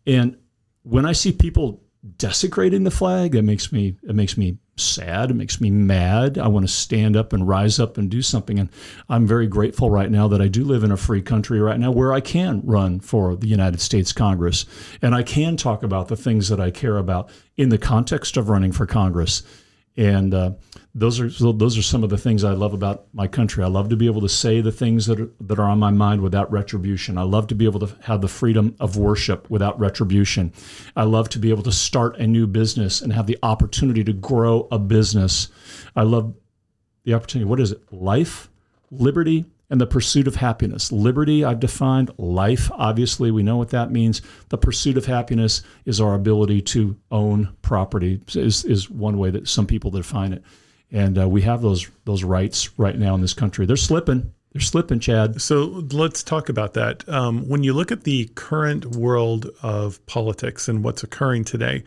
and 0.05 0.37
when 0.83 1.05
I 1.05 1.13
see 1.13 1.31
people 1.31 1.81
desecrating 2.17 2.83
the 2.83 2.91
flag, 2.91 3.35
it 3.35 3.41
makes 3.41 3.71
me 3.71 3.97
it 4.03 4.15
makes 4.15 4.37
me 4.37 4.57
sad. 4.77 5.31
It 5.31 5.35
makes 5.35 5.61
me 5.61 5.69
mad. 5.69 6.37
I 6.37 6.47
want 6.47 6.67
to 6.67 6.71
stand 6.71 7.15
up 7.15 7.33
and 7.33 7.47
rise 7.47 7.79
up 7.79 7.97
and 7.97 8.09
do 8.09 8.21
something. 8.21 8.59
And 8.59 8.69
I'm 9.07 9.25
very 9.25 9.47
grateful 9.47 9.89
right 9.89 10.11
now 10.11 10.27
that 10.27 10.41
I 10.41 10.47
do 10.47 10.63
live 10.65 10.83
in 10.83 10.91
a 10.91 10.97
free 10.97 11.21
country 11.21 11.59
right 11.59 11.79
now 11.79 11.91
where 11.91 12.13
I 12.13 12.19
can 12.19 12.61
run 12.65 12.99
for 12.99 13.35
the 13.35 13.47
United 13.47 13.79
States 13.79 14.11
Congress 14.11 14.65
and 15.01 15.15
I 15.15 15.23
can 15.23 15.55
talk 15.55 15.83
about 15.83 16.09
the 16.09 16.17
things 16.17 16.49
that 16.49 16.59
I 16.59 16.71
care 16.71 16.97
about 16.97 17.29
in 17.55 17.69
the 17.69 17.77
context 17.77 18.37
of 18.37 18.49
running 18.49 18.71
for 18.71 18.85
Congress. 18.85 19.43
And 19.97 20.33
uh, 20.33 20.51
those 20.97 21.19
are 21.19 21.29
those 21.51 21.77
are 21.77 21.81
some 21.81 22.05
of 22.05 22.09
the 22.09 22.17
things 22.17 22.45
I 22.45 22.53
love 22.53 22.73
about 22.73 23.07
my 23.13 23.27
country. 23.27 23.65
I 23.65 23.67
love 23.67 23.89
to 23.89 23.97
be 23.97 24.05
able 24.05 24.21
to 24.21 24.29
say 24.29 24.61
the 24.61 24.71
things 24.71 25.05
that 25.07 25.19
are, 25.19 25.29
that 25.41 25.59
are 25.59 25.69
on 25.69 25.77
my 25.77 25.91
mind 25.91 26.21
without 26.21 26.49
retribution. 26.49 27.17
I 27.17 27.23
love 27.23 27.47
to 27.47 27.55
be 27.55 27.65
able 27.65 27.81
to 27.81 27.93
have 28.03 28.21
the 28.21 28.29
freedom 28.29 28.77
of 28.79 28.95
worship 28.95 29.49
without 29.49 29.77
retribution. 29.77 30.53
I 30.95 31.03
love 31.03 31.27
to 31.29 31.39
be 31.39 31.49
able 31.49 31.63
to 31.63 31.71
start 31.71 32.15
a 32.17 32.25
new 32.25 32.47
business 32.47 33.01
and 33.01 33.11
have 33.11 33.27
the 33.27 33.37
opportunity 33.43 34.05
to 34.05 34.13
grow 34.13 34.69
a 34.71 34.79
business. 34.79 35.49
I 35.97 36.03
love 36.03 36.33
the 37.03 37.13
opportunity. 37.13 37.49
What 37.49 37.59
is 37.59 37.73
it? 37.73 37.81
Life, 37.91 38.49
liberty, 38.89 39.43
and 39.69 39.81
the 39.81 39.87
pursuit 39.87 40.27
of 40.27 40.35
happiness. 40.35 40.93
Liberty, 40.93 41.43
I've 41.43 41.59
defined. 41.59 42.11
Life, 42.17 42.71
obviously, 42.71 43.31
we 43.31 43.43
know 43.43 43.57
what 43.57 43.71
that 43.71 43.91
means. 43.91 44.21
The 44.47 44.57
pursuit 44.57 44.95
of 44.95 45.07
happiness 45.07 45.61
is 45.83 45.99
our 45.99 46.13
ability 46.13 46.61
to 46.61 46.95
own 47.11 47.53
property, 47.63 48.21
is, 48.33 48.63
is 48.63 48.89
one 48.89 49.17
way 49.17 49.29
that 49.31 49.49
some 49.49 49.67
people 49.67 49.91
define 49.91 50.31
it. 50.31 50.43
And 50.95 51.19
uh, 51.19 51.27
we 51.27 51.41
have 51.41 51.61
those 51.61 51.89
those 52.05 52.23
rights 52.23 52.79
right 52.79 52.97
now 52.97 53.13
in 53.15 53.21
this 53.21 53.33
country. 53.33 53.65
They're 53.65 53.75
slipping. 53.75 54.31
They're 54.53 54.61
slipping, 54.61 55.01
Chad. 55.01 55.41
So 55.41 55.83
let's 55.91 56.23
talk 56.23 56.47
about 56.47 56.73
that. 56.75 57.07
Um, 57.09 57.49
when 57.49 57.63
you 57.63 57.73
look 57.73 57.91
at 57.91 58.05
the 58.05 58.31
current 58.35 58.85
world 58.95 59.49
of 59.61 60.03
politics 60.05 60.69
and 60.69 60.85
what's 60.85 61.03
occurring 61.03 61.43
today, 61.43 61.83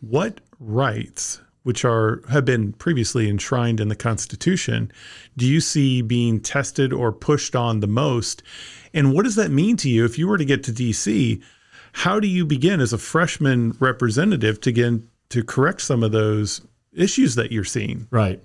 what 0.00 0.42
rights 0.58 1.40
which 1.62 1.86
are 1.86 2.22
have 2.28 2.44
been 2.44 2.74
previously 2.74 3.30
enshrined 3.30 3.80
in 3.80 3.88
the 3.88 3.96
Constitution, 3.96 4.92
do 5.38 5.46
you 5.46 5.62
see 5.62 6.02
being 6.02 6.38
tested 6.38 6.92
or 6.92 7.12
pushed 7.12 7.56
on 7.56 7.80
the 7.80 7.86
most? 7.86 8.42
And 8.92 9.14
what 9.14 9.22
does 9.22 9.36
that 9.36 9.50
mean 9.50 9.78
to 9.78 9.88
you 9.88 10.04
if 10.04 10.18
you 10.18 10.28
were 10.28 10.36
to 10.36 10.44
get 10.44 10.62
to 10.64 10.72
DC? 10.72 11.42
How 11.92 12.20
do 12.20 12.28
you 12.28 12.44
begin 12.44 12.80
as 12.80 12.92
a 12.92 12.98
freshman 12.98 13.74
representative 13.80 14.60
to 14.60 14.70
get 14.70 15.00
to 15.30 15.42
correct 15.42 15.80
some 15.80 16.02
of 16.02 16.12
those 16.12 16.60
issues 16.92 17.36
that 17.36 17.52
you're 17.52 17.64
seeing? 17.64 18.06
Right. 18.10 18.42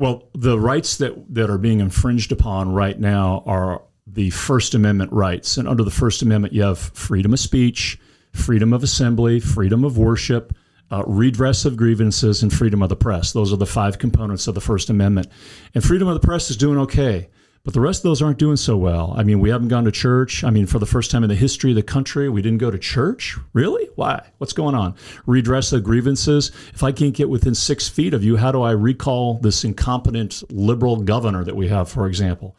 Well, 0.00 0.30
the 0.34 0.58
rights 0.58 0.96
that 0.96 1.34
that 1.34 1.50
are 1.50 1.58
being 1.58 1.80
infringed 1.80 2.32
upon 2.32 2.72
right 2.72 2.98
now 2.98 3.42
are 3.44 3.82
the 4.06 4.30
First 4.30 4.74
Amendment 4.74 5.12
rights, 5.12 5.58
and 5.58 5.68
under 5.68 5.84
the 5.84 5.90
First 5.90 6.22
Amendment, 6.22 6.54
you 6.54 6.62
have 6.62 6.78
freedom 6.78 7.34
of 7.34 7.38
speech, 7.38 7.98
freedom 8.32 8.72
of 8.72 8.82
assembly, 8.82 9.40
freedom 9.40 9.84
of 9.84 9.98
worship 9.98 10.54
uh, 10.90 11.04
redress 11.06 11.64
of 11.64 11.76
grievances, 11.76 12.42
and 12.42 12.50
freedom 12.52 12.82
of 12.82 12.88
the 12.88 12.96
press. 12.96 13.32
Those 13.32 13.52
are 13.52 13.56
the 13.56 13.66
five 13.66 13.98
components 13.98 14.48
of 14.48 14.54
the 14.54 14.60
First 14.60 14.90
Amendment. 14.90 15.28
And 15.74 15.84
freedom 15.84 16.08
of 16.08 16.20
the 16.20 16.26
press 16.26 16.50
is 16.50 16.56
doing 16.56 16.78
okay. 16.78 17.28
But 17.62 17.74
the 17.74 17.80
rest 17.80 18.00
of 18.00 18.04
those 18.04 18.22
aren't 18.22 18.38
doing 18.38 18.56
so 18.56 18.76
well. 18.76 19.12
I 19.16 19.22
mean, 19.22 19.38
we 19.38 19.50
haven't 19.50 19.68
gone 19.68 19.84
to 19.84 19.92
church. 19.92 20.42
I 20.44 20.50
mean, 20.50 20.66
for 20.66 20.78
the 20.78 20.86
first 20.86 21.10
time 21.10 21.22
in 21.22 21.28
the 21.28 21.34
history 21.34 21.72
of 21.72 21.76
the 21.76 21.82
country, 21.82 22.28
we 22.30 22.40
didn't 22.40 22.58
go 22.58 22.70
to 22.70 22.78
church. 22.78 23.36
Really? 23.52 23.90
Why? 23.96 24.30
What's 24.38 24.54
going 24.54 24.74
on? 24.74 24.94
Redress 25.26 25.68
the 25.68 25.80
grievances. 25.80 26.52
If 26.72 26.82
I 26.82 26.90
can't 26.90 27.14
get 27.14 27.28
within 27.28 27.54
six 27.54 27.86
feet 27.86 28.14
of 28.14 28.24
you, 28.24 28.38
how 28.38 28.50
do 28.50 28.62
I 28.62 28.70
recall 28.70 29.34
this 29.40 29.62
incompetent 29.62 30.42
liberal 30.50 30.96
governor 30.96 31.44
that 31.44 31.56
we 31.56 31.68
have, 31.68 31.90
for 31.90 32.06
example? 32.06 32.56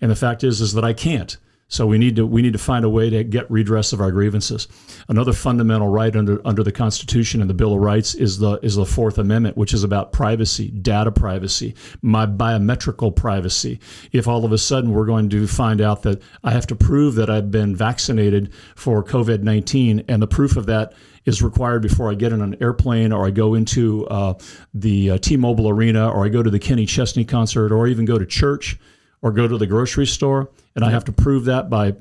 And 0.00 0.08
the 0.08 0.16
fact 0.16 0.44
is, 0.44 0.60
is 0.60 0.72
that 0.74 0.84
I 0.84 0.92
can't. 0.92 1.36
So 1.74 1.88
we 1.88 1.98
need 1.98 2.14
to 2.14 2.24
we 2.24 2.40
need 2.40 2.52
to 2.52 2.58
find 2.60 2.84
a 2.84 2.88
way 2.88 3.10
to 3.10 3.24
get 3.24 3.50
redress 3.50 3.92
of 3.92 4.00
our 4.00 4.12
grievances. 4.12 4.68
Another 5.08 5.32
fundamental 5.32 5.88
right 5.88 6.14
under 6.14 6.40
under 6.46 6.62
the 6.62 6.70
Constitution 6.70 7.40
and 7.40 7.50
the 7.50 7.54
Bill 7.54 7.74
of 7.74 7.80
Rights 7.80 8.14
is 8.14 8.38
the 8.38 8.60
is 8.62 8.76
the 8.76 8.86
Fourth 8.86 9.18
Amendment, 9.18 9.56
which 9.56 9.74
is 9.74 9.82
about 9.82 10.12
privacy, 10.12 10.68
data 10.68 11.10
privacy, 11.10 11.74
my 12.00 12.26
biometrical 12.26 13.10
privacy. 13.10 13.80
If 14.12 14.28
all 14.28 14.44
of 14.44 14.52
a 14.52 14.58
sudden 14.58 14.92
we're 14.92 15.04
going 15.04 15.28
to 15.30 15.48
find 15.48 15.80
out 15.80 16.02
that 16.02 16.22
I 16.44 16.52
have 16.52 16.68
to 16.68 16.76
prove 16.76 17.16
that 17.16 17.28
I've 17.28 17.50
been 17.50 17.74
vaccinated 17.74 18.52
for 18.76 19.02
COVID 19.02 19.42
nineteen, 19.42 20.04
and 20.06 20.22
the 20.22 20.28
proof 20.28 20.56
of 20.56 20.66
that 20.66 20.92
is 21.24 21.42
required 21.42 21.82
before 21.82 22.08
I 22.08 22.14
get 22.14 22.32
in 22.32 22.40
an 22.40 22.56
airplane 22.60 23.10
or 23.12 23.26
I 23.26 23.30
go 23.30 23.54
into 23.54 24.06
uh, 24.06 24.34
the 24.74 25.10
uh, 25.10 25.18
T-Mobile 25.18 25.68
Arena 25.70 26.08
or 26.08 26.24
I 26.24 26.28
go 26.28 26.42
to 26.42 26.50
the 26.50 26.58
Kenny 26.60 26.86
Chesney 26.86 27.24
concert 27.24 27.72
or 27.72 27.88
even 27.88 28.04
go 28.04 28.18
to 28.18 28.26
church 28.26 28.78
or 29.24 29.32
go 29.32 29.48
to 29.48 29.56
the 29.56 29.66
grocery 29.66 30.06
store 30.06 30.50
and 30.76 30.84
I 30.84 30.90
have 30.90 31.06
to 31.06 31.12
prove 31.12 31.46
that 31.46 31.70
by 31.70 31.94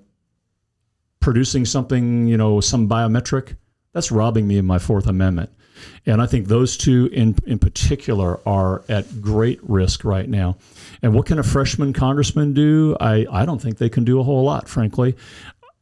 producing 1.22 1.64
something, 1.64 2.28
you 2.28 2.36
know, 2.36 2.60
some 2.60 2.90
biometric, 2.90 3.56
that's 3.94 4.12
robbing 4.12 4.46
me 4.46 4.58
of 4.58 4.66
my 4.66 4.78
Fourth 4.78 5.08
Amendment. 5.08 5.50
And 6.06 6.22
I 6.22 6.26
think 6.26 6.48
those 6.48 6.76
two 6.76 7.10
in, 7.14 7.36
in 7.46 7.60
particular 7.60 8.46
are 8.46 8.84
at 8.90 9.22
great 9.22 9.60
risk 9.64 10.04
right 10.04 10.28
now. 10.28 10.58
And 11.02 11.14
what 11.14 11.26
can 11.26 11.40
a 11.40 11.44
freshman 11.44 11.94
congressman 11.94 12.54
do? 12.54 12.98
I, 13.00 13.26
I 13.32 13.46
don't 13.46 13.62
think 13.62 13.78
they 13.78 13.90
can 13.90 14.04
do 14.04 14.20
a 14.20 14.24
whole 14.24 14.44
lot, 14.44 14.68
frankly, 14.68 15.16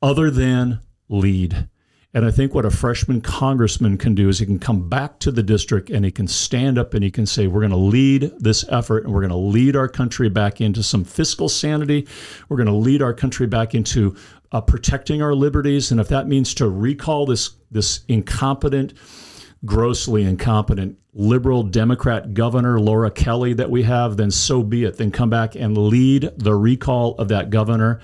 other 0.01 0.29
than 0.29 0.79
lead. 1.09 1.67
And 2.13 2.25
I 2.25 2.31
think 2.31 2.53
what 2.53 2.65
a 2.65 2.71
freshman 2.71 3.21
congressman 3.21 3.97
can 3.97 4.15
do 4.15 4.27
is 4.27 4.39
he 4.39 4.45
can 4.45 4.59
come 4.59 4.89
back 4.89 5.19
to 5.19 5.31
the 5.31 5.43
district 5.43 5.89
and 5.89 6.03
he 6.03 6.11
can 6.11 6.27
stand 6.27 6.77
up 6.77 6.93
and 6.93 7.03
he 7.03 7.11
can 7.11 7.25
say, 7.25 7.47
We're 7.47 7.61
going 7.61 7.71
to 7.71 7.77
lead 7.77 8.33
this 8.37 8.65
effort 8.67 9.05
and 9.05 9.13
we're 9.13 9.21
going 9.21 9.29
to 9.29 9.37
lead 9.37 9.77
our 9.77 9.87
country 9.87 10.27
back 10.27 10.59
into 10.59 10.83
some 10.83 11.05
fiscal 11.05 11.47
sanity. 11.47 12.05
We're 12.49 12.57
going 12.57 12.67
to 12.67 12.73
lead 12.73 13.01
our 13.01 13.13
country 13.13 13.47
back 13.47 13.73
into 13.73 14.17
uh, 14.51 14.59
protecting 14.59 15.21
our 15.21 15.33
liberties. 15.33 15.91
And 15.91 16.01
if 16.01 16.09
that 16.09 16.27
means 16.27 16.53
to 16.55 16.67
recall 16.67 17.25
this, 17.25 17.51
this 17.71 18.01
incompetent, 18.09 18.93
grossly 19.63 20.23
incompetent 20.23 20.97
liberal 21.13 21.63
Democrat 21.63 22.33
governor, 22.33 22.79
Laura 22.79 23.11
Kelly, 23.11 23.53
that 23.53 23.69
we 23.69 23.83
have, 23.83 24.17
then 24.17 24.31
so 24.31 24.63
be 24.63 24.83
it. 24.83 24.97
Then 24.97 25.11
come 25.11 25.29
back 25.29 25.55
and 25.55 25.77
lead 25.77 26.29
the 26.37 26.55
recall 26.55 27.15
of 27.15 27.29
that 27.29 27.49
governor 27.49 28.01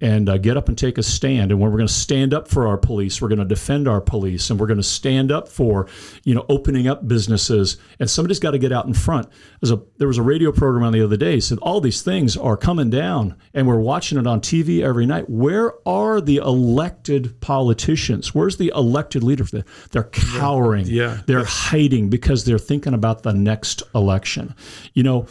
and 0.00 0.28
uh, 0.28 0.38
get 0.38 0.56
up 0.56 0.68
and 0.68 0.78
take 0.78 0.98
a 0.98 1.02
stand. 1.02 1.50
And 1.50 1.60
when 1.60 1.70
we're 1.70 1.78
going 1.78 1.88
to 1.88 1.92
stand 1.92 2.32
up 2.32 2.48
for 2.48 2.66
our 2.66 2.78
police, 2.78 3.20
we're 3.20 3.28
going 3.28 3.38
to 3.38 3.44
defend 3.44 3.86
our 3.86 4.00
police, 4.00 4.50
and 4.50 4.58
we're 4.58 4.66
going 4.66 4.78
to 4.78 4.82
stand 4.82 5.30
up 5.30 5.48
for, 5.48 5.86
you 6.24 6.34
know, 6.34 6.46
opening 6.48 6.88
up 6.88 7.06
businesses. 7.06 7.76
And 7.98 8.08
somebody's 8.08 8.38
got 8.38 8.52
to 8.52 8.58
get 8.58 8.72
out 8.72 8.86
in 8.86 8.94
front. 8.94 9.28
There's 9.60 9.70
a 9.70 9.82
there 9.98 10.08
was 10.08 10.18
a 10.18 10.22
radio 10.22 10.52
program 10.52 10.84
on 10.84 10.92
the 10.92 11.02
other 11.02 11.16
day 11.16 11.40
said 11.40 11.58
all 11.58 11.80
these 11.80 12.02
things 12.02 12.36
are 12.36 12.56
coming 12.56 12.90
down, 12.90 13.36
and 13.54 13.66
we're 13.66 13.80
watching 13.80 14.18
it 14.18 14.26
on 14.26 14.40
TV 14.40 14.82
every 14.82 15.06
night. 15.06 15.28
Where 15.28 15.74
are 15.86 16.20
the 16.20 16.36
elected 16.36 17.40
politicians? 17.40 18.34
Where's 18.34 18.56
the 18.56 18.72
elected 18.74 19.22
leaders? 19.22 19.52
They're 19.90 20.04
cowering. 20.04 20.86
Yeah, 20.86 21.20
they're 21.26 21.44
hiding 21.44 22.08
because 22.08 22.44
they're 22.44 22.58
thinking 22.58 22.94
about 22.94 23.22
the 23.22 23.32
next 23.32 23.82
election. 23.94 24.54
You 24.94 25.02
know 25.02 25.26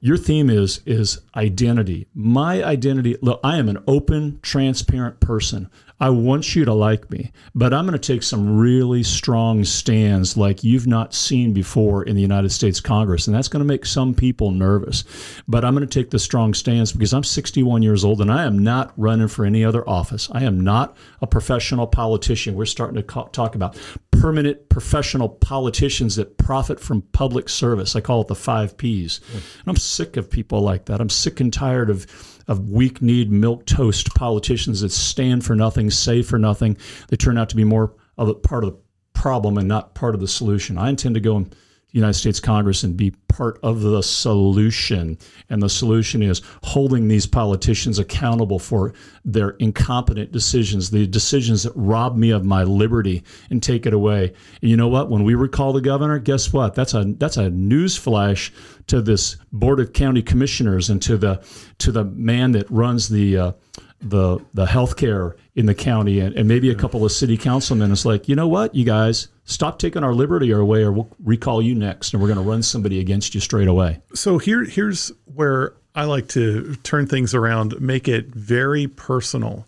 your 0.00 0.16
theme 0.16 0.48
is 0.48 0.80
is 0.86 1.20
identity. 1.36 2.06
My 2.14 2.64
identity. 2.64 3.16
Look, 3.20 3.40
I 3.44 3.58
am 3.58 3.68
an 3.68 3.82
open, 3.86 4.40
transparent 4.42 5.20
person. 5.20 5.70
I 6.02 6.08
want 6.08 6.56
you 6.56 6.64
to 6.64 6.72
like 6.72 7.10
me, 7.10 7.30
but 7.54 7.74
I'm 7.74 7.84
going 7.86 7.98
to 7.98 8.12
take 8.12 8.22
some 8.22 8.58
really 8.58 9.02
strong 9.02 9.64
stands 9.64 10.34
like 10.34 10.64
you've 10.64 10.86
not 10.86 11.12
seen 11.12 11.52
before 11.52 12.04
in 12.04 12.16
the 12.16 12.22
United 12.22 12.52
States 12.52 12.80
Congress. 12.80 13.26
And 13.26 13.36
that's 13.36 13.48
going 13.48 13.60
to 13.60 13.68
make 13.68 13.84
some 13.84 14.14
people 14.14 14.50
nervous. 14.50 15.04
But 15.46 15.62
I'm 15.62 15.74
going 15.74 15.86
to 15.86 16.00
take 16.00 16.08
the 16.08 16.18
strong 16.18 16.54
stands 16.54 16.92
because 16.92 17.12
I'm 17.12 17.22
61 17.22 17.82
years 17.82 18.02
old 18.02 18.22
and 18.22 18.32
I 18.32 18.44
am 18.44 18.58
not 18.58 18.94
running 18.96 19.28
for 19.28 19.44
any 19.44 19.62
other 19.62 19.86
office. 19.86 20.30
I 20.32 20.44
am 20.44 20.58
not 20.58 20.96
a 21.20 21.26
professional 21.26 21.86
politician. 21.86 22.54
We're 22.54 22.64
starting 22.64 22.96
to 22.96 23.28
talk 23.32 23.54
about 23.54 23.76
permanent 24.20 24.68
professional 24.68 25.30
politicians 25.30 26.16
that 26.16 26.36
profit 26.36 26.78
from 26.78 27.00
public 27.00 27.48
service. 27.48 27.96
I 27.96 28.02
call 28.02 28.20
it 28.20 28.28
the 28.28 28.34
five 28.34 28.76
P's. 28.76 29.20
And 29.32 29.42
I'm 29.66 29.76
sick 29.76 30.18
of 30.18 30.30
people 30.30 30.60
like 30.60 30.84
that. 30.86 31.00
I'm 31.00 31.08
sick 31.08 31.40
and 31.40 31.50
tired 31.52 31.88
of 31.88 32.06
of 32.46 32.68
weak 32.68 33.00
kneed 33.00 33.30
milk 33.30 33.64
toast 33.64 34.12
politicians 34.14 34.80
that 34.80 34.90
stand 34.90 35.44
for 35.44 35.54
nothing, 35.54 35.88
say 35.88 36.20
for 36.20 36.38
nothing. 36.38 36.76
They 37.08 37.16
turn 37.16 37.38
out 37.38 37.48
to 37.50 37.56
be 37.56 37.64
more 37.64 37.94
of 38.18 38.28
a 38.28 38.34
part 38.34 38.64
of 38.64 38.72
the 38.72 38.78
problem 39.14 39.56
and 39.56 39.68
not 39.68 39.94
part 39.94 40.14
of 40.14 40.20
the 40.20 40.28
solution. 40.28 40.76
I 40.76 40.90
intend 40.90 41.14
to 41.14 41.20
go 41.20 41.36
and 41.36 41.54
United 41.92 42.14
States 42.14 42.40
Congress 42.40 42.82
and 42.82 42.96
be 42.96 43.10
part 43.28 43.58
of 43.62 43.80
the 43.80 44.02
solution. 44.02 45.18
And 45.48 45.62
the 45.62 45.68
solution 45.68 46.22
is 46.22 46.42
holding 46.62 47.08
these 47.08 47.26
politicians 47.26 47.98
accountable 47.98 48.58
for 48.58 48.92
their 49.24 49.50
incompetent 49.50 50.30
decisions, 50.30 50.90
the 50.90 51.06
decisions 51.06 51.64
that 51.64 51.72
rob 51.74 52.16
me 52.16 52.30
of 52.30 52.44
my 52.44 52.62
liberty 52.62 53.22
and 53.50 53.62
take 53.62 53.86
it 53.86 53.92
away. 53.92 54.32
And 54.60 54.70
you 54.70 54.76
know 54.76 54.88
what? 54.88 55.10
When 55.10 55.24
we 55.24 55.34
recall 55.34 55.72
the 55.72 55.80
governor, 55.80 56.18
guess 56.18 56.52
what? 56.52 56.74
That's 56.74 56.94
a 56.94 57.04
that's 57.18 57.36
a 57.36 57.50
news 57.50 57.96
flash 57.96 58.52
to 58.86 59.00
this 59.00 59.36
board 59.52 59.80
of 59.80 59.92
county 59.92 60.22
commissioners 60.22 60.90
and 60.90 61.00
to 61.02 61.16
the 61.16 61.44
to 61.78 61.92
the 61.92 62.04
man 62.04 62.52
that 62.52 62.70
runs 62.70 63.08
the 63.08 63.38
uh, 63.38 63.52
the 64.00 64.38
the 64.54 64.66
healthcare 64.66 65.34
in 65.54 65.66
the 65.66 65.74
county 65.74 66.20
and, 66.20 66.34
and 66.34 66.48
maybe 66.48 66.70
a 66.70 66.74
couple 66.74 67.04
of 67.04 67.12
city 67.12 67.36
councilmen. 67.36 67.92
It's 67.92 68.04
like, 68.04 68.28
you 68.28 68.34
know 68.34 68.48
what, 68.48 68.74
you 68.74 68.84
guys, 68.84 69.28
stop 69.44 69.78
taking 69.78 70.02
our 70.02 70.14
liberty 70.14 70.50
away, 70.50 70.82
or 70.82 70.92
we'll 70.92 71.10
recall 71.22 71.60
you 71.60 71.74
next, 71.74 72.12
and 72.12 72.22
we're 72.22 72.28
going 72.28 72.42
to 72.42 72.48
run 72.48 72.62
somebody 72.62 72.98
against 73.00 73.34
you 73.34 73.40
straight 73.40 73.68
away. 73.68 74.00
So 74.14 74.38
here, 74.38 74.64
here's 74.64 75.12
where 75.26 75.74
I 75.94 76.04
like 76.04 76.28
to 76.28 76.76
turn 76.76 77.06
things 77.06 77.34
around, 77.34 77.78
make 77.80 78.08
it 78.08 78.26
very 78.28 78.86
personal. 78.86 79.66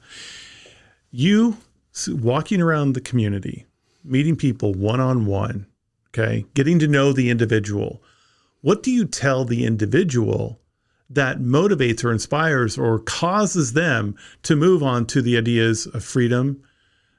You 1.10 1.58
walking 2.08 2.62
around 2.62 2.94
the 2.94 3.00
community, 3.00 3.66
meeting 4.02 4.36
people 4.36 4.72
one 4.72 5.00
on 5.00 5.26
one, 5.26 5.66
okay, 6.08 6.46
getting 6.54 6.78
to 6.78 6.88
know 6.88 7.12
the 7.12 7.28
individual. 7.28 8.02
What 8.62 8.82
do 8.82 8.90
you 8.90 9.04
tell 9.04 9.44
the 9.44 9.66
individual 9.66 10.61
that 11.14 11.38
motivates 11.38 12.04
or 12.04 12.12
inspires 12.12 12.78
or 12.78 12.98
causes 13.00 13.72
them 13.72 14.16
to 14.42 14.56
move 14.56 14.82
on 14.82 15.06
to 15.06 15.22
the 15.22 15.36
ideas 15.36 15.86
of 15.86 16.04
freedom, 16.04 16.62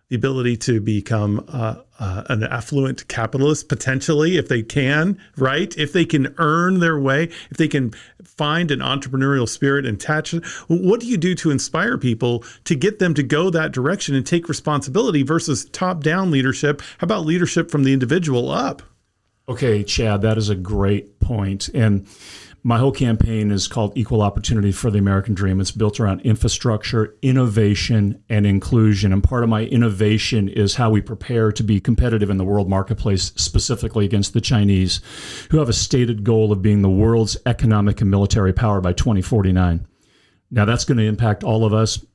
the 0.10 0.16
ability 0.16 0.58
to 0.58 0.80
become 0.82 1.44
uh, 1.48 1.76
uh, 2.00 2.24
an 2.30 2.44
affluent 2.44 3.08
capitalist 3.08 3.70
potentially 3.70 4.38
if 4.38 4.48
they 4.48 4.62
can, 4.62 5.18
right? 5.38 5.76
If 5.78 5.94
they 5.94 6.06
can 6.06 6.36
earn 6.38 6.80
their 6.80 7.00
way, 7.00 7.30
if 7.50 7.58
they 7.58 7.68
can 7.68 7.94
find 8.24 8.72
an 8.72 8.80
entrepreneurial 8.80 9.48
spirit 9.48 9.86
and 9.86 9.96
attach 9.96 10.34
it. 10.34 10.46
What 10.68 11.00
do 11.00 11.06
you 11.06 11.18
do 11.18 11.36
to 11.36 11.52
inspire 11.52 11.98
people 11.98 12.44
to 12.66 12.76
get 12.76 13.00
them 13.00 13.14
to 13.14 13.24
go 13.24 13.50
that 13.50 13.72
direction 13.72 14.16
and 14.16 14.26
take 14.26 14.50
responsibility 14.50 15.24
versus 15.24 15.66
top 15.66 16.04
down 16.04 16.32
leadership? 16.32 16.82
How 16.98 17.06
about 17.06 17.26
leadership 17.26 17.70
from 17.70 17.84
the 17.84 17.94
individual 17.94 18.50
up? 18.50 18.82
Okay, 19.48 19.84
Chad, 19.84 20.22
that 20.22 20.38
is 20.38 20.50
a 20.50 20.56
great 20.56 21.20
point. 21.20 21.70
And 21.70 22.08
my 22.65 22.77
whole 22.77 22.93
campaign 22.93 23.51
is 23.51 23.67
called 23.67 23.91
Equal 23.98 24.22
Opportunity 24.22 24.72
for 24.72 24.89
the 24.89 24.98
American 24.98 25.34
Dream. 25.34 25.60
It's 25.60 25.72
built 25.72 26.00
around 26.00 26.22
infrastructure, 26.22 27.13
innovation, 27.22 28.24
and 28.29 28.48
inclusion. 28.48 29.12
And 29.12 29.22
part 29.22 29.43
of 29.43 29.50
my 29.50 29.65
innovation 29.65 30.48
is 30.48 30.75
how 30.75 30.89
we 30.89 31.01
prepare 31.01 31.51
to 31.51 31.63
be 31.63 31.82
competitive 31.82 32.29
in 32.29 32.38
the 32.38 32.46
world 32.46 32.70
marketplace, 32.70 33.34
specifically 33.36 34.05
against 34.05 34.34
the 34.34 34.39
Chinese, 34.39 35.01
who 35.51 35.58
have 35.58 35.67
a 35.67 35.74
stated 35.74 36.24
goal 36.24 36.53
of 36.53 36.62
being 36.62 36.82
the 36.82 36.89
world's 36.89 37.36
economic 37.46 38.00
and 38.00 38.10
military 38.10 38.53
power 38.53 38.79
by 38.79 38.93
2049. 38.93 39.86
Now, 40.50 40.63
that's 40.63 40.86
going 40.86 41.00
to 41.00 41.03
impact 41.03 41.43
all 41.43 41.65
of 41.65 41.74
us, 41.74 42.05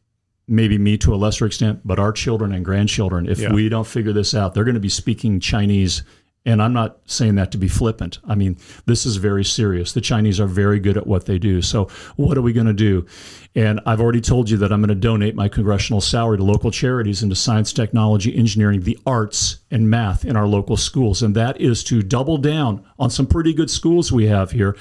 maybe 0.46 0.78
me 0.78 0.96
to 0.98 1.14
a 1.14 1.16
lesser 1.16 1.44
extent, 1.44 1.80
but 1.84 1.98
our 1.98 2.12
children 2.12 2.52
and 2.52 2.64
grandchildren. 2.64 3.28
If 3.28 3.38
yeah. 3.38 3.52
we 3.52 3.68
don't 3.68 3.86
figure 3.86 4.14
this 4.14 4.32
out, 4.32 4.54
they're 4.54 4.64
going 4.64 4.74
to 4.74 4.80
be 4.80 4.88
speaking 4.88 5.40
Chinese 5.40 6.02
and 6.46 6.62
I'm 6.62 6.72
not 6.72 6.98
saying 7.04 7.34
that 7.34 7.52
to 7.52 7.58
be 7.58 7.68
flippant. 7.68 8.18
I 8.26 8.34
mean, 8.34 8.56
this 8.86 9.04
is 9.04 9.16
very 9.16 9.44
serious. 9.44 9.92
The 9.92 10.00
Chinese 10.00 10.40
are 10.40 10.46
very 10.46 10.78
good 10.78 10.96
at 10.96 11.06
what 11.06 11.26
they 11.26 11.38
do. 11.38 11.60
So, 11.60 11.88
what 12.16 12.38
are 12.38 12.42
we 12.42 12.52
going 12.52 12.66
to 12.66 12.72
do? 12.72 13.06
And 13.54 13.80
I've 13.84 14.00
already 14.00 14.20
told 14.20 14.48
you 14.48 14.56
that 14.58 14.72
I'm 14.72 14.80
going 14.80 14.88
to 14.88 14.94
donate 14.94 15.34
my 15.34 15.48
congressional 15.48 16.00
salary 16.00 16.38
to 16.38 16.44
local 16.44 16.70
charities 16.70 17.22
into 17.22 17.34
science, 17.34 17.72
technology, 17.72 18.34
engineering, 18.36 18.82
the 18.82 18.98
arts, 19.04 19.58
and 19.70 19.90
math 19.90 20.24
in 20.24 20.36
our 20.36 20.46
local 20.46 20.76
schools. 20.76 21.22
And 21.22 21.34
that 21.34 21.60
is 21.60 21.82
to 21.84 22.02
double 22.02 22.38
down 22.38 22.84
on 22.98 23.10
some 23.10 23.26
pretty 23.26 23.52
good 23.52 23.70
schools 23.70 24.12
we 24.12 24.26
have 24.26 24.52
here, 24.52 24.76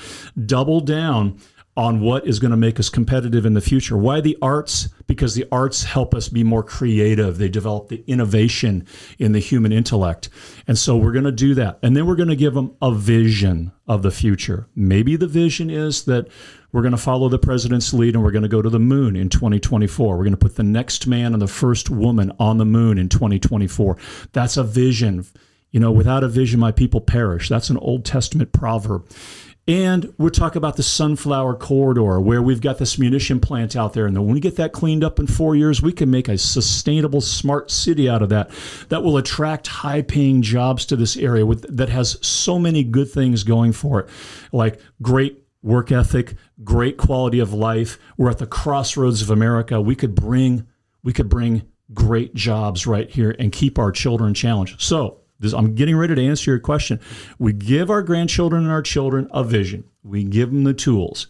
double 0.46 0.80
down 0.80 1.40
on 1.78 2.02
what 2.02 2.26
is 2.26 2.40
going 2.40 2.52
to 2.52 2.58
make 2.58 2.80
us 2.80 2.90
competitive 2.90 3.46
in 3.46 3.54
the 3.54 3.62
future. 3.62 3.96
Why 3.96 4.20
the 4.20 4.36
arts? 4.42 4.90
Because 5.06 5.36
the 5.36 5.46
arts 5.52 5.84
help 5.84 6.16
us 6.16 6.28
be 6.28 6.44
more 6.44 6.64
creative. 6.64 7.38
They 7.38 7.50
develop 7.50 7.88
the 7.88 8.04
innovation 8.08 8.88
in 9.20 9.32
the 9.32 9.40
human 9.40 9.72
intellect. 9.72 10.28
And 10.68 10.76
so 10.76 10.98
we're 10.98 11.12
going 11.12 11.26
to 11.26 11.32
do 11.32 11.54
that. 11.54 11.78
And 11.84 11.96
then 11.96 12.08
we're 12.08 12.16
going 12.16 12.30
to 12.30 12.36
give 12.36 12.56
them 12.56 12.76
a 12.82 12.92
vision 12.92 13.72
of 13.88 14.02
the 14.02 14.10
future. 14.10 14.68
Maybe 14.76 15.16
the 15.16 15.28
vision 15.28 15.70
is 15.70 16.06
that 16.06 16.28
we're 16.72 16.82
going 16.82 16.92
to 16.94 16.98
follow 16.98 17.30
the 17.30 17.38
president's 17.38 17.94
lead 17.94 18.16
and 18.16 18.24
we're 18.24 18.32
going 18.32 18.42
to 18.42 18.50
go 18.50 18.64
to 18.64 18.72
the 18.72 18.80
moon 18.80 19.16
in 19.16 19.30
2024. 19.30 20.18
We're 20.18 20.24
going 20.24 20.32
to 20.32 20.38
put 20.38 20.56
the 20.56 20.64
next 20.64 21.06
man 21.06 21.34
and 21.34 21.42
the 21.42 21.48
first 21.48 21.92
woman 21.92 22.32
on 22.40 22.58
the 22.58 22.66
moon 22.66 22.98
in 22.98 23.08
2024. 23.08 23.98
That's 24.34 24.58
a 24.58 24.64
vision. 24.64 25.28
You 25.70 25.80
know, 25.80 25.92
without 25.92 26.24
a 26.24 26.28
vision, 26.28 26.60
my 26.60 26.72
people 26.72 27.02
perish. 27.02 27.50
That's 27.50 27.70
an 27.70 27.78
Old 27.78 28.04
Testament 28.04 28.52
proverb. 28.52 29.08
And 29.68 30.14
we're 30.18 30.30
talking 30.30 30.58
about 30.58 30.78
the 30.78 30.84
Sunflower 30.84 31.56
Corridor, 31.56 32.22
where 32.22 32.42
we've 32.42 32.62
got 32.62 32.78
this 32.78 32.98
munition 32.98 33.42
plant 33.42 33.76
out 33.76 33.92
there. 33.92 34.06
And 34.06 34.18
when 34.18 34.34
we 34.34 34.40
get 34.40 34.56
that 34.56 34.72
cleaned 34.72 35.04
up 35.04 35.20
in 35.20 35.28
four 35.28 35.58
years, 35.58 35.82
we 35.82 35.92
can 35.92 36.10
make 36.10 36.30
a 36.30 36.38
sustainable, 36.38 37.20
smart 37.20 37.70
city 37.70 38.10
out 38.10 38.22
of 38.22 38.30
that 38.30 38.50
that 38.88 39.04
will 39.04 39.18
attract 39.18 39.68
high 39.68 40.02
paying 40.02 40.42
jobs 40.42 40.86
to 40.86 40.96
this 40.96 41.18
area 41.18 41.46
with, 41.46 41.66
that 41.76 41.90
has 41.90 42.18
so 42.26 42.58
many 42.58 42.86
good 42.86 43.12
things 43.12 43.44
going 43.44 43.74
for 43.74 44.00
it, 44.00 44.10
like 44.54 44.80
great 45.02 45.44
work 45.62 45.92
ethic, 45.92 46.36
great 46.64 46.96
quality 46.96 47.40
of 47.40 47.52
life. 47.52 48.00
We're 48.16 48.30
at 48.30 48.38
the 48.38 48.48
crossroads 48.48 49.22
of 49.22 49.30
America. 49.30 49.82
We 49.82 49.96
could 49.96 50.16
bring, 50.16 50.66
we 51.04 51.12
could 51.12 51.28
bring 51.28 51.64
great 51.94 52.34
jobs 52.34 52.88
right 52.88 53.10
here 53.10 53.36
and 53.38 53.52
keep 53.52 53.78
our 53.78 53.92
children 53.92 54.34
challenged. 54.34 54.82
So 54.82 55.20
this, 55.40 55.54
I'm 55.54 55.76
getting 55.76 55.96
ready 55.96 56.16
to 56.16 56.26
answer 56.26 56.52
your 56.52 56.60
question. 56.60 57.00
We 57.38 57.54
give 57.54 57.90
our 57.90 58.02
grandchildren 58.02 58.64
and 58.64 58.72
our 58.72 58.82
children 58.82 59.30
a 59.32 59.44
vision. 59.44 59.84
We 60.04 60.24
give 60.24 60.52
them 60.52 60.64
the 60.64 60.74
tools. 60.74 61.28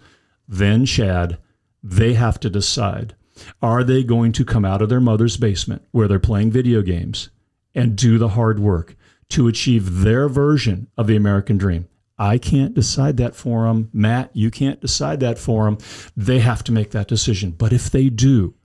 Then, 0.47 0.85
Chad, 0.85 1.37
they 1.83 2.13
have 2.13 2.39
to 2.41 2.49
decide 2.49 3.15
are 3.61 3.83
they 3.83 4.03
going 4.03 4.31
to 4.33 4.45
come 4.45 4.65
out 4.65 4.81
of 4.81 4.89
their 4.89 5.01
mother's 5.01 5.37
basement 5.37 5.83
where 5.91 6.07
they're 6.07 6.19
playing 6.19 6.51
video 6.51 6.81
games 6.81 7.29
and 7.75 7.95
do 7.95 8.17
the 8.17 8.29
hard 8.29 8.59
work 8.59 8.95
to 9.29 9.47
achieve 9.47 10.01
their 10.01 10.27
version 10.27 10.87
of 10.97 11.07
the 11.07 11.15
American 11.15 11.57
dream? 11.57 11.87
I 12.17 12.39
can't 12.39 12.73
decide 12.73 13.17
that 13.17 13.35
for 13.35 13.65
them. 13.65 13.89
Matt, 13.93 14.31
you 14.33 14.49
can't 14.49 14.81
decide 14.81 15.19
that 15.19 15.37
for 15.37 15.65
them. 15.65 15.77
They 16.15 16.39
have 16.39 16.63
to 16.63 16.71
make 16.71 16.91
that 16.91 17.07
decision. 17.07 17.51
But 17.51 17.73
if 17.73 17.91
they 17.91 18.09
do, 18.09 18.55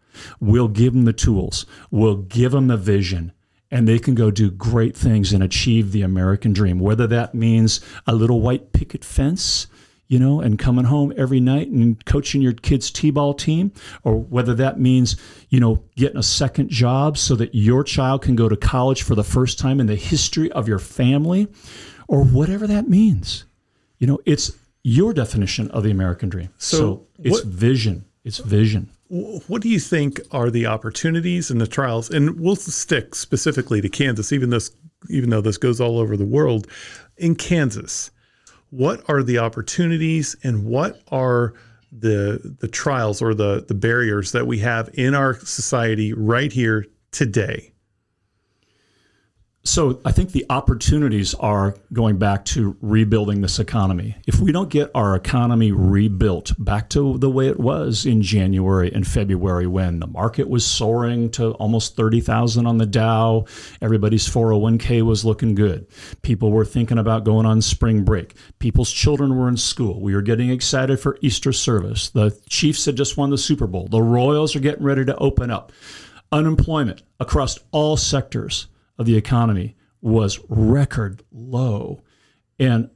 we'll 0.41 0.69
give 0.69 0.95
them 0.95 1.05
the 1.05 1.13
tools, 1.13 1.67
we'll 1.91 2.17
give 2.17 2.53
them 2.53 2.69
the 2.69 2.77
vision, 2.77 3.33
and 3.73 3.89
they 3.89 3.99
can 3.99 4.15
go 4.15 4.31
do 4.31 4.51
great 4.51 4.95
things 4.95 5.33
and 5.33 5.43
achieve 5.43 5.91
the 5.91 6.03
American 6.03 6.53
dream, 6.53 6.79
whether 6.79 7.07
that 7.07 7.35
means 7.35 7.81
a 8.07 8.15
little 8.15 8.43
white 8.43 8.75
picket 8.75 9.03
fence, 9.03 9.67
you 10.09 10.19
know, 10.19 10.43
and 10.43 10.59
coming 10.59 10.85
home 10.85 11.11
every 11.17 11.41
night 11.41 11.69
and 11.69 12.05
coaching 12.05 12.43
your 12.43 12.53
kids' 12.53 12.91
T-ball 12.91 13.33
team, 13.33 13.73
or 14.05 14.15
whether 14.17 14.55
that 14.55 14.79
means, 14.79 15.17
you 15.49 15.59
know, 15.59 15.83
getting 15.97 16.19
a 16.19 16.23
second 16.23 16.69
job 16.69 17.17
so 17.17 17.35
that 17.37 17.55
your 17.55 17.83
child 17.83 18.21
can 18.21 18.37
go 18.37 18.47
to 18.47 18.57
college 18.57 19.03
for 19.03 19.15
the 19.15 19.25
first 19.25 19.59
time 19.59 19.81
in 19.81 19.87
the 19.87 19.97
history 19.97 20.53
of 20.53 20.69
your 20.69 20.79
family, 20.79 21.49
or 22.09 22.23
whatever 22.23 22.67
that 22.67 22.91
means. 22.91 23.47
You 23.99 24.07
know, 24.07 24.19
it's 24.27 24.53
your 24.83 25.15
definition 25.15 25.71
of 25.71 25.83
the 25.83 25.91
American 25.91 26.29
dream. 26.29 26.51
So, 26.59 26.77
so 26.77 27.07
it's 27.21 27.43
what, 27.43 27.47
vision. 27.47 28.05
It's 28.23 28.39
vision 28.39 28.91
what 29.13 29.61
do 29.61 29.69
you 29.69 29.79
think 29.79 30.21
are 30.31 30.51
the 30.51 30.65
opportunities 30.65 31.51
and 31.51 31.61
the 31.61 31.67
trials? 31.67 32.09
And 32.09 32.41
we'll 32.41 32.57
stick 32.57 33.15
specifically 33.15 33.83
to 33.83 33.89
Kansas, 33.91 34.33
even 34.33 34.49
this, 34.49 34.75
even 35.11 35.29
though 35.29 35.43
this 35.43 35.59
goes 35.59 35.83
all 35.83 35.99
over 35.99 36.17
the 36.17 36.25
world. 36.25 36.67
In 37.19 37.35
Kansas, 37.35 38.11
what 38.71 39.03
are 39.11 39.23
the 39.23 39.37
opportunities 39.37 40.35
and 40.43 40.65
what 40.65 41.03
are 41.09 41.53
the 41.95 42.57
the 42.61 42.69
trials 42.69 43.21
or 43.21 43.35
the 43.35 43.67
the 43.69 43.75
barriers 43.75 44.33
that 44.33 44.47
we 44.47 44.59
have 44.61 44.89
in 44.95 45.15
our 45.15 45.35
society 45.35 46.15
right 46.15 46.51
here 46.51 46.87
today? 47.11 47.72
So 49.65 50.01
I 50.05 50.11
think 50.11 50.33
the 50.33 50.45
opportunities 50.51 51.35
are 51.35 51.77
going 51.93 52.19
back 52.19 52.45
to 52.47 52.77
rebuilding 52.81 53.43
this 53.43 53.61
economy. 53.61 54.17
If 54.27 54.41
we 54.41 54.51
don't 54.51 54.69
get 54.69 54.91
our 54.93 55.15
economy 55.15 55.71
rebuilt 55.71 56.53
back 56.59 56.89
to 56.91 57.17
the 57.19 57.31
way 57.31 57.47
it 57.47 57.61
was 57.61 58.05
in 58.05 58.23
January 58.23 58.93
and 58.93 59.07
February 59.07 59.69
when 59.69 60.01
the 60.01 60.09
market 60.09 60.49
was 60.49 60.67
soaring 60.67 61.31
to 61.33 61.53
almost 61.53 61.95
30,000 61.95 62.67
on 62.67 62.79
the 62.79 62.87
Dow, 62.87 63.45
everybody's 63.81 64.29
401k 64.29 65.03
was 65.03 65.25
looking 65.25 65.55
good. 65.55 65.87
People 66.23 66.51
were 66.51 66.65
thinking 66.65 66.99
about 66.99 67.23
going 67.23 67.47
on 67.47 67.63
spring 67.63 68.03
break. 68.03 68.35
People's 68.59 68.91
children 68.91 69.37
were 69.37 69.49
in 69.49 69.57
school. 69.57 70.01
We 70.01 70.17
were 70.17 70.23
getting 70.23 70.51
excited 70.51 70.99
for 70.99 71.19
Easter 71.21 71.53
service. 71.53 72.11
The 72.11 72.37
Chiefs 72.49 72.87
had 72.87 72.97
just 72.97 73.17
won 73.17 73.31
the 73.31 73.39
Super 73.39 73.69
Bowl. 73.69 73.87
The 73.87 74.03
Royals 74.03 74.57
are 74.57 74.61
getting 74.61 74.83
ready 74.83 75.05
to 75.05 75.17
open 75.19 75.53
up. 75.53 75.71
Unemployment 76.33 77.03
across 77.21 77.61
all 77.71 77.97
sectors 77.97 78.67
of 79.03 79.07
the 79.07 79.17
economy 79.17 79.77
was 80.01 80.41
record 80.49 81.23
low. 81.31 82.03
And 82.59 82.91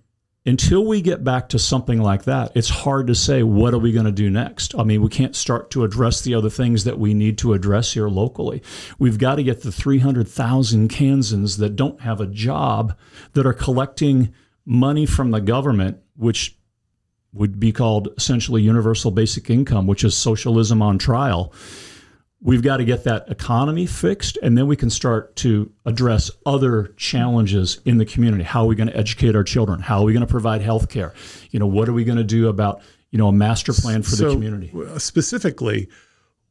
until 0.44 0.86
we 0.86 1.02
get 1.02 1.24
back 1.24 1.48
to 1.48 1.58
something 1.58 2.00
like 2.00 2.24
that, 2.24 2.52
it's 2.54 2.68
hard 2.68 3.08
to 3.08 3.14
say 3.14 3.42
what 3.42 3.74
are 3.74 3.78
we 3.78 3.92
going 3.92 4.06
to 4.06 4.12
do 4.12 4.30
next. 4.30 4.76
I 4.78 4.84
mean, 4.84 5.02
we 5.02 5.08
can't 5.08 5.34
start 5.34 5.70
to 5.72 5.82
address 5.82 6.20
the 6.20 6.34
other 6.34 6.50
things 6.50 6.84
that 6.84 6.98
we 6.98 7.14
need 7.14 7.36
to 7.38 7.52
address 7.52 7.92
here 7.92 8.08
locally. 8.08 8.62
We've 8.98 9.18
got 9.18 9.36
to 9.36 9.42
get 9.42 9.62
the 9.62 9.72
300,000 9.72 10.88
Kansans 10.88 11.56
that 11.56 11.74
don't 11.74 12.00
have 12.00 12.20
a 12.20 12.26
job 12.26 12.96
that 13.32 13.44
are 13.44 13.52
collecting 13.52 14.32
money 14.64 15.04
from 15.04 15.32
the 15.32 15.40
government, 15.40 15.98
which 16.16 16.56
would 17.32 17.58
be 17.58 17.72
called 17.72 18.08
essentially 18.16 18.62
universal 18.62 19.10
basic 19.10 19.50
income, 19.50 19.86
which 19.86 20.04
is 20.04 20.16
socialism 20.16 20.80
on 20.80 20.96
trial. 20.96 21.52
We've 22.46 22.62
got 22.62 22.76
to 22.76 22.84
get 22.84 23.02
that 23.04 23.28
economy 23.28 23.86
fixed, 23.86 24.38
and 24.40 24.56
then 24.56 24.68
we 24.68 24.76
can 24.76 24.88
start 24.88 25.34
to 25.36 25.68
address 25.84 26.30
other 26.46 26.94
challenges 26.96 27.80
in 27.84 27.98
the 27.98 28.04
community. 28.04 28.44
How 28.44 28.62
are 28.62 28.66
we 28.68 28.76
going 28.76 28.86
to 28.86 28.96
educate 28.96 29.34
our 29.34 29.42
children? 29.42 29.80
How 29.80 29.98
are 29.98 30.04
we 30.04 30.12
going 30.12 30.24
to 30.24 30.30
provide 30.30 30.62
health 30.62 30.88
care? 30.88 31.12
You 31.50 31.58
know, 31.58 31.66
what 31.66 31.88
are 31.88 31.92
we 31.92 32.04
going 32.04 32.18
to 32.18 32.24
do 32.24 32.48
about, 32.48 32.82
you 33.10 33.18
know, 33.18 33.26
a 33.26 33.32
master 33.32 33.72
plan 33.72 34.04
for 34.04 34.10
So, 34.10 34.28
the 34.28 34.34
community? 34.34 34.72
uh, 34.74 34.96
Specifically, 35.00 35.88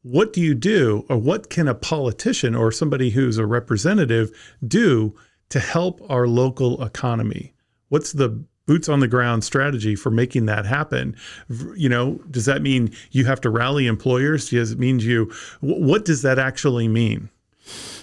what 0.02 0.34
do 0.34 0.42
you 0.42 0.54
do, 0.54 1.06
or 1.08 1.16
what 1.16 1.48
can 1.48 1.66
a 1.66 1.74
politician 1.74 2.54
or 2.54 2.70
somebody 2.70 3.08
who's 3.08 3.38
a 3.38 3.46
representative 3.46 4.30
do 4.68 5.14
to 5.48 5.60
help 5.60 6.02
our 6.10 6.28
local 6.28 6.84
economy? 6.84 7.54
What's 7.88 8.12
the 8.12 8.44
boots 8.66 8.88
on 8.88 9.00
the 9.00 9.08
ground 9.08 9.44
strategy 9.44 9.94
for 9.94 10.10
making 10.10 10.46
that 10.46 10.66
happen? 10.66 11.16
You 11.74 11.88
know, 11.88 12.20
does 12.30 12.44
that 12.46 12.62
mean 12.62 12.92
you 13.10 13.24
have 13.24 13.40
to 13.42 13.50
rally 13.50 13.86
employers? 13.86 14.50
Does 14.50 14.72
it 14.72 14.78
mean 14.78 14.98
you? 14.98 15.32
What 15.60 16.04
does 16.04 16.22
that 16.22 16.38
actually 16.38 16.88
mean? 16.88 17.30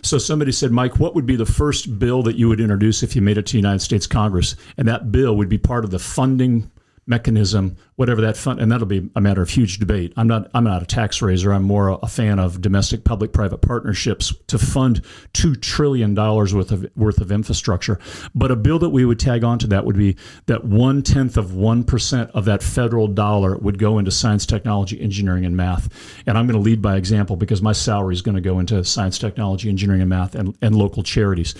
So 0.01 0.17
somebody 0.17 0.51
said, 0.51 0.71
Mike, 0.71 0.99
what 0.99 1.15
would 1.15 1.25
be 1.25 1.37
the 1.37 1.45
first 1.45 1.97
bill 1.97 2.23
that 2.23 2.35
you 2.35 2.49
would 2.49 2.59
introduce 2.59 3.03
if 3.03 3.15
you 3.15 3.21
made 3.21 3.37
it 3.37 3.45
to 3.47 3.57
United 3.57 3.79
States 3.79 4.05
Congress? 4.05 4.55
And 4.77 4.87
that 4.87 5.11
bill 5.11 5.37
would 5.37 5.47
be 5.47 5.57
part 5.57 5.85
of 5.85 5.91
the 5.91 5.99
funding 5.99 6.69
mechanism, 7.05 7.77
whatever 7.95 8.21
that 8.21 8.37
fund, 8.37 8.59
and 8.59 8.71
that'll 8.71 8.87
be 8.87 9.09
a 9.15 9.21
matter 9.21 9.41
of 9.41 9.49
huge 9.49 9.77
debate. 9.77 10.13
I'm 10.17 10.27
not, 10.27 10.49
I'm 10.53 10.63
not 10.63 10.81
a 10.81 10.85
tax 10.85 11.21
raiser. 11.21 11.53
I'm 11.53 11.63
more 11.63 11.99
a 12.01 12.07
fan 12.07 12.39
of 12.39 12.61
domestic 12.61 13.03
public-private 13.03 13.59
partnerships 13.59 14.33
to 14.47 14.57
fund 14.57 15.01
two 15.33 15.55
trillion 15.55 16.13
dollars 16.13 16.53
worth 16.53 16.71
of 16.71 16.85
worth 16.95 17.19
of 17.19 17.31
infrastructure. 17.31 17.99
But 18.33 18.51
a 18.51 18.55
bill 18.55 18.79
that 18.79 18.89
we 18.89 19.05
would 19.05 19.19
tag 19.19 19.43
onto 19.43 19.67
that 19.67 19.85
would 19.85 19.97
be 19.97 20.15
that 20.45 20.63
one 20.63 21.01
tenth 21.01 21.37
of 21.37 21.53
one 21.53 21.83
percent 21.83 22.31
of 22.31 22.45
that 22.45 22.63
federal 22.63 23.07
dollar 23.07 23.57
would 23.57 23.77
go 23.77 23.99
into 23.99 24.11
science, 24.11 24.45
technology, 24.45 24.99
engineering, 25.01 25.45
and 25.45 25.57
math. 25.57 25.89
And 26.25 26.37
I'm 26.37 26.47
going 26.47 26.57
to 26.57 26.63
lead 26.63 26.81
by 26.81 26.95
example 26.95 27.35
because 27.35 27.61
my 27.61 27.73
salary 27.73 28.13
is 28.13 28.21
going 28.21 28.35
to 28.35 28.41
go 28.41 28.59
into 28.59 28.83
science, 28.83 29.17
technology, 29.19 29.69
engineering, 29.69 30.01
and 30.01 30.09
math, 30.09 30.35
and, 30.35 30.57
and 30.61 30.75
local 30.75 31.03
charities. 31.03 31.55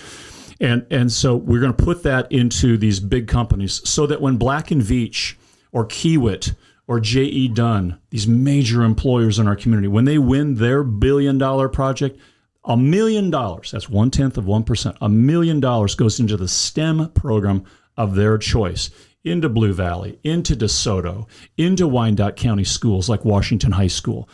And 0.60 0.86
and 0.90 1.10
so 1.10 1.36
we're 1.36 1.60
going 1.60 1.74
to 1.74 1.84
put 1.84 2.02
that 2.04 2.30
into 2.30 2.76
these 2.76 3.00
big 3.00 3.28
companies 3.28 3.86
so 3.88 4.06
that 4.06 4.20
when 4.20 4.36
Black 4.36 4.70
and 4.70 4.82
Veatch 4.82 5.34
or 5.72 5.86
Kiewit 5.86 6.54
or 6.86 7.00
J.E. 7.00 7.48
Dunn, 7.48 7.98
these 8.10 8.26
major 8.26 8.82
employers 8.82 9.38
in 9.38 9.48
our 9.48 9.56
community, 9.56 9.88
when 9.88 10.04
they 10.04 10.18
win 10.18 10.54
their 10.56 10.84
billion 10.84 11.38
dollar 11.38 11.68
project, 11.68 12.18
a 12.64 12.76
million 12.76 13.30
dollars, 13.30 13.70
that's 13.70 13.88
one 13.88 14.10
tenth 14.10 14.36
of 14.38 14.44
1%, 14.44 14.96
a 15.00 15.08
million 15.08 15.60
dollars 15.60 15.94
goes 15.94 16.20
into 16.20 16.36
the 16.36 16.48
STEM 16.48 17.10
program 17.10 17.64
of 17.96 18.14
their 18.14 18.38
choice, 18.38 18.90
into 19.22 19.48
Blue 19.48 19.72
Valley, 19.72 20.18
into 20.24 20.54
DeSoto, 20.54 21.26
into 21.56 21.86
Wyandotte 21.86 22.36
County 22.36 22.64
schools 22.64 23.08
like 23.08 23.24
Washington 23.24 23.72
High 23.72 23.86
School. 23.86 24.28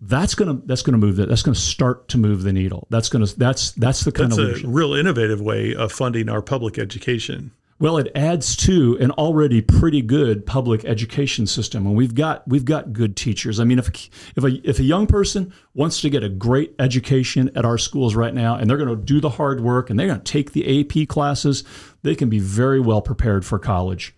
That's 0.00 0.34
gonna 0.34 0.60
that's 0.64 0.82
gonna 0.82 0.98
move 0.98 1.16
that 1.16 1.28
that's 1.28 1.42
gonna 1.42 1.54
start 1.54 2.08
to 2.08 2.18
move 2.18 2.42
the 2.42 2.52
needle. 2.52 2.86
That's 2.90 3.08
gonna 3.08 3.26
that's 3.26 3.72
that's 3.72 4.04
the 4.04 4.12
kind 4.12 4.30
That's 4.30 4.38
of 4.38 4.64
a 4.64 4.68
real 4.68 4.94
innovative 4.94 5.40
way 5.40 5.74
of 5.74 5.90
funding 5.90 6.28
our 6.28 6.42
public 6.42 6.78
education. 6.78 7.52
Well, 7.78 7.98
it 7.98 8.10
adds 8.14 8.56
to 8.56 8.96
an 9.00 9.10
already 9.12 9.60
pretty 9.60 10.00
good 10.00 10.46
public 10.46 10.86
education 10.86 11.46
system, 11.46 11.86
and 11.86 11.94
we've 11.94 12.14
got 12.14 12.46
we've 12.48 12.64
got 12.64 12.94
good 12.94 13.16
teachers. 13.16 13.60
I 13.60 13.64
mean, 13.64 13.78
if 13.78 13.88
if 14.34 14.44
a 14.44 14.68
if 14.68 14.78
a 14.78 14.82
young 14.82 15.06
person 15.06 15.52
wants 15.74 16.00
to 16.00 16.08
get 16.08 16.24
a 16.24 16.30
great 16.30 16.74
education 16.78 17.50
at 17.54 17.66
our 17.66 17.76
schools 17.76 18.14
right 18.14 18.32
now, 18.32 18.56
and 18.56 18.70
they're 18.70 18.78
going 18.78 18.88
to 18.88 18.96
do 18.96 19.20
the 19.20 19.28
hard 19.28 19.60
work, 19.60 19.90
and 19.90 19.98
they're 19.98 20.06
going 20.06 20.20
to 20.20 20.24
take 20.24 20.52
the 20.52 20.80
AP 20.80 21.06
classes, 21.06 21.64
they 22.02 22.14
can 22.14 22.30
be 22.30 22.38
very 22.38 22.80
well 22.80 23.02
prepared 23.02 23.44
for 23.44 23.58
college. 23.58 24.15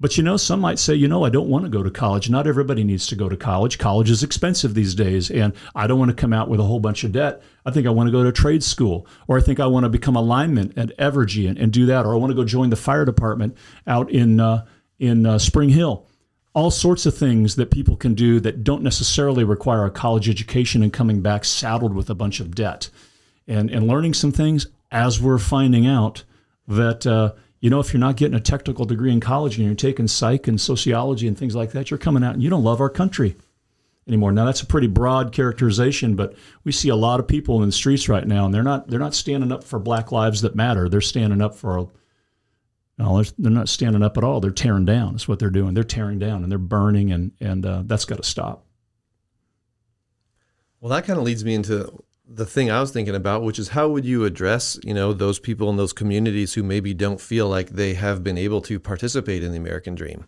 But 0.00 0.16
you 0.16 0.22
know, 0.22 0.36
some 0.36 0.60
might 0.60 0.78
say, 0.78 0.94
you 0.94 1.08
know, 1.08 1.24
I 1.24 1.30
don't 1.30 1.48
want 1.48 1.64
to 1.64 1.70
go 1.70 1.82
to 1.82 1.90
college. 1.90 2.30
Not 2.30 2.46
everybody 2.46 2.84
needs 2.84 3.08
to 3.08 3.16
go 3.16 3.28
to 3.28 3.36
college. 3.36 3.78
College 3.78 4.10
is 4.10 4.22
expensive 4.22 4.74
these 4.74 4.94
days, 4.94 5.28
and 5.28 5.52
I 5.74 5.88
don't 5.88 5.98
want 5.98 6.10
to 6.10 6.16
come 6.16 6.32
out 6.32 6.48
with 6.48 6.60
a 6.60 6.64
whole 6.64 6.78
bunch 6.78 7.02
of 7.02 7.10
debt. 7.10 7.42
I 7.66 7.72
think 7.72 7.86
I 7.86 7.90
want 7.90 8.06
to 8.06 8.12
go 8.12 8.22
to 8.22 8.30
trade 8.30 8.62
school, 8.62 9.08
or 9.26 9.38
I 9.38 9.40
think 9.40 9.58
I 9.58 9.66
want 9.66 9.84
to 9.84 9.88
become 9.88 10.14
a 10.14 10.22
lineman 10.22 10.72
at 10.76 10.96
Evergy 10.98 11.48
and, 11.48 11.58
and 11.58 11.72
do 11.72 11.86
that, 11.86 12.06
or 12.06 12.14
I 12.14 12.16
want 12.16 12.30
to 12.30 12.36
go 12.36 12.44
join 12.44 12.70
the 12.70 12.76
fire 12.76 13.04
department 13.04 13.56
out 13.88 14.08
in 14.10 14.38
uh, 14.38 14.66
in 15.00 15.26
uh, 15.26 15.38
Spring 15.38 15.70
Hill. 15.70 16.06
All 16.54 16.70
sorts 16.70 17.04
of 17.04 17.16
things 17.16 17.56
that 17.56 17.72
people 17.72 17.96
can 17.96 18.14
do 18.14 18.38
that 18.40 18.62
don't 18.62 18.82
necessarily 18.82 19.42
require 19.42 19.84
a 19.84 19.90
college 19.90 20.28
education 20.28 20.82
and 20.82 20.92
coming 20.92 21.22
back 21.22 21.44
saddled 21.44 21.94
with 21.94 22.08
a 22.08 22.14
bunch 22.14 22.38
of 22.38 22.54
debt, 22.54 22.88
and 23.48 23.68
and 23.68 23.88
learning 23.88 24.14
some 24.14 24.30
things 24.30 24.68
as 24.92 25.20
we're 25.20 25.38
finding 25.38 25.88
out 25.88 26.22
that. 26.68 27.04
Uh, 27.04 27.32
you 27.60 27.70
know, 27.70 27.80
if 27.80 27.92
you're 27.92 28.00
not 28.00 28.16
getting 28.16 28.36
a 28.36 28.40
technical 28.40 28.84
degree 28.84 29.12
in 29.12 29.20
college 29.20 29.56
and 29.56 29.66
you're 29.66 29.74
taking 29.74 30.06
psych 30.06 30.46
and 30.46 30.60
sociology 30.60 31.26
and 31.26 31.36
things 31.36 31.56
like 31.56 31.72
that, 31.72 31.90
you're 31.90 31.98
coming 31.98 32.22
out 32.22 32.34
and 32.34 32.42
you 32.42 32.50
don't 32.50 32.62
love 32.62 32.80
our 32.80 32.90
country 32.90 33.36
anymore. 34.06 34.32
Now 34.32 34.44
that's 34.44 34.62
a 34.62 34.66
pretty 34.66 34.86
broad 34.86 35.32
characterization, 35.32 36.16
but 36.16 36.34
we 36.64 36.72
see 36.72 36.88
a 36.88 36.96
lot 36.96 37.20
of 37.20 37.28
people 37.28 37.62
in 37.62 37.68
the 37.68 37.72
streets 37.72 38.08
right 38.08 38.26
now, 38.26 38.46
and 38.46 38.54
they're 38.54 38.62
not 38.62 38.88
they're 38.88 38.98
not 38.98 39.14
standing 39.14 39.52
up 39.52 39.64
for 39.64 39.78
Black 39.78 40.12
lives 40.12 40.42
that 40.42 40.54
matter. 40.54 40.88
They're 40.88 41.00
standing 41.00 41.40
up 41.40 41.54
for 41.54 41.88
no, 42.98 43.22
they're, 43.22 43.52
not 43.52 43.68
standing 43.68 44.02
up 44.02 44.18
at 44.18 44.24
all. 44.24 44.40
They're 44.40 44.50
tearing 44.50 44.84
down. 44.84 45.12
That's 45.12 45.28
what 45.28 45.38
they're 45.38 45.50
doing. 45.50 45.74
They're 45.74 45.84
tearing 45.84 46.18
down 46.18 46.42
and 46.42 46.50
they're 46.50 46.58
burning, 46.58 47.12
and 47.12 47.32
and 47.40 47.64
uh, 47.64 47.82
that's 47.86 48.04
got 48.04 48.16
to 48.16 48.24
stop. 48.24 48.64
Well, 50.80 50.90
that 50.90 51.04
kind 51.04 51.18
of 51.18 51.24
leads 51.24 51.44
me 51.44 51.54
into 51.54 52.02
the 52.28 52.44
thing 52.44 52.70
I 52.70 52.80
was 52.80 52.90
thinking 52.90 53.14
about, 53.14 53.42
which 53.42 53.58
is 53.58 53.68
how 53.68 53.88
would 53.88 54.04
you 54.04 54.24
address, 54.24 54.78
you 54.84 54.92
know, 54.92 55.12
those 55.12 55.38
people 55.38 55.70
in 55.70 55.76
those 55.76 55.94
communities 55.94 56.54
who 56.54 56.62
maybe 56.62 56.92
don't 56.92 57.20
feel 57.20 57.48
like 57.48 57.70
they 57.70 57.94
have 57.94 58.22
been 58.22 58.36
able 58.36 58.60
to 58.62 58.78
participate 58.78 59.42
in 59.42 59.52
the 59.52 59.58
American 59.58 59.94
dream? 59.94 60.26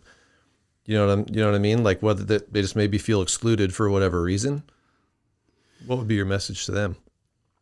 You 0.85 0.97
know 0.97 1.07
what 1.07 1.13
I'm, 1.13 1.25
you 1.29 1.41
know 1.41 1.45
what 1.45 1.55
I 1.55 1.59
mean? 1.59 1.83
Like 1.83 2.01
whether 2.01 2.23
they 2.23 2.61
just 2.61 2.75
maybe 2.75 2.97
feel 2.97 3.21
excluded 3.21 3.73
for 3.73 3.89
whatever 3.89 4.23
reason. 4.23 4.63
What 5.85 5.99
would 5.99 6.07
be 6.07 6.15
your 6.15 6.25
message 6.25 6.65
to 6.65 6.71
them? 6.71 6.95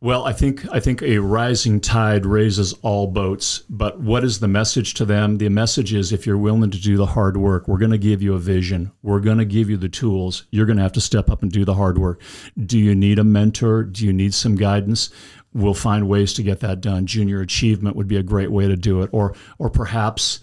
Well, 0.02 0.24
I 0.24 0.32
think 0.32 0.66
I 0.72 0.80
think 0.80 1.02
a 1.02 1.18
rising 1.18 1.78
tide 1.78 2.24
raises 2.24 2.72
all 2.80 3.06
boats. 3.06 3.64
But 3.68 4.00
what 4.00 4.24
is 4.24 4.40
the 4.40 4.48
message 4.48 4.94
to 4.94 5.04
them? 5.04 5.36
The 5.36 5.50
message 5.50 5.92
is 5.92 6.10
if 6.10 6.26
you're 6.26 6.38
willing 6.38 6.70
to 6.70 6.80
do 6.80 6.96
the 6.96 7.04
hard 7.04 7.36
work, 7.36 7.68
we're 7.68 7.76
going 7.76 7.90
to 7.90 7.98
give 7.98 8.22
you 8.22 8.32
a 8.32 8.38
vision. 8.38 8.92
We're 9.02 9.20
going 9.20 9.36
to 9.36 9.44
give 9.44 9.68
you 9.68 9.76
the 9.76 9.90
tools. 9.90 10.44
You're 10.50 10.64
going 10.64 10.78
to 10.78 10.82
have 10.82 10.92
to 10.92 11.02
step 11.02 11.28
up 11.28 11.42
and 11.42 11.52
do 11.52 11.66
the 11.66 11.74
hard 11.74 11.98
work. 11.98 12.22
Do 12.58 12.78
you 12.78 12.94
need 12.94 13.18
a 13.18 13.24
mentor? 13.24 13.82
Do 13.82 14.06
you 14.06 14.12
need 14.14 14.32
some 14.32 14.54
guidance? 14.54 15.10
We'll 15.52 15.74
find 15.74 16.08
ways 16.08 16.32
to 16.34 16.42
get 16.42 16.60
that 16.60 16.80
done. 16.80 17.04
Junior 17.04 17.42
achievement 17.42 17.94
would 17.96 18.08
be 18.08 18.16
a 18.16 18.22
great 18.22 18.50
way 18.50 18.68
to 18.68 18.76
do 18.76 19.02
it, 19.02 19.10
or 19.12 19.34
or 19.58 19.68
perhaps 19.68 20.40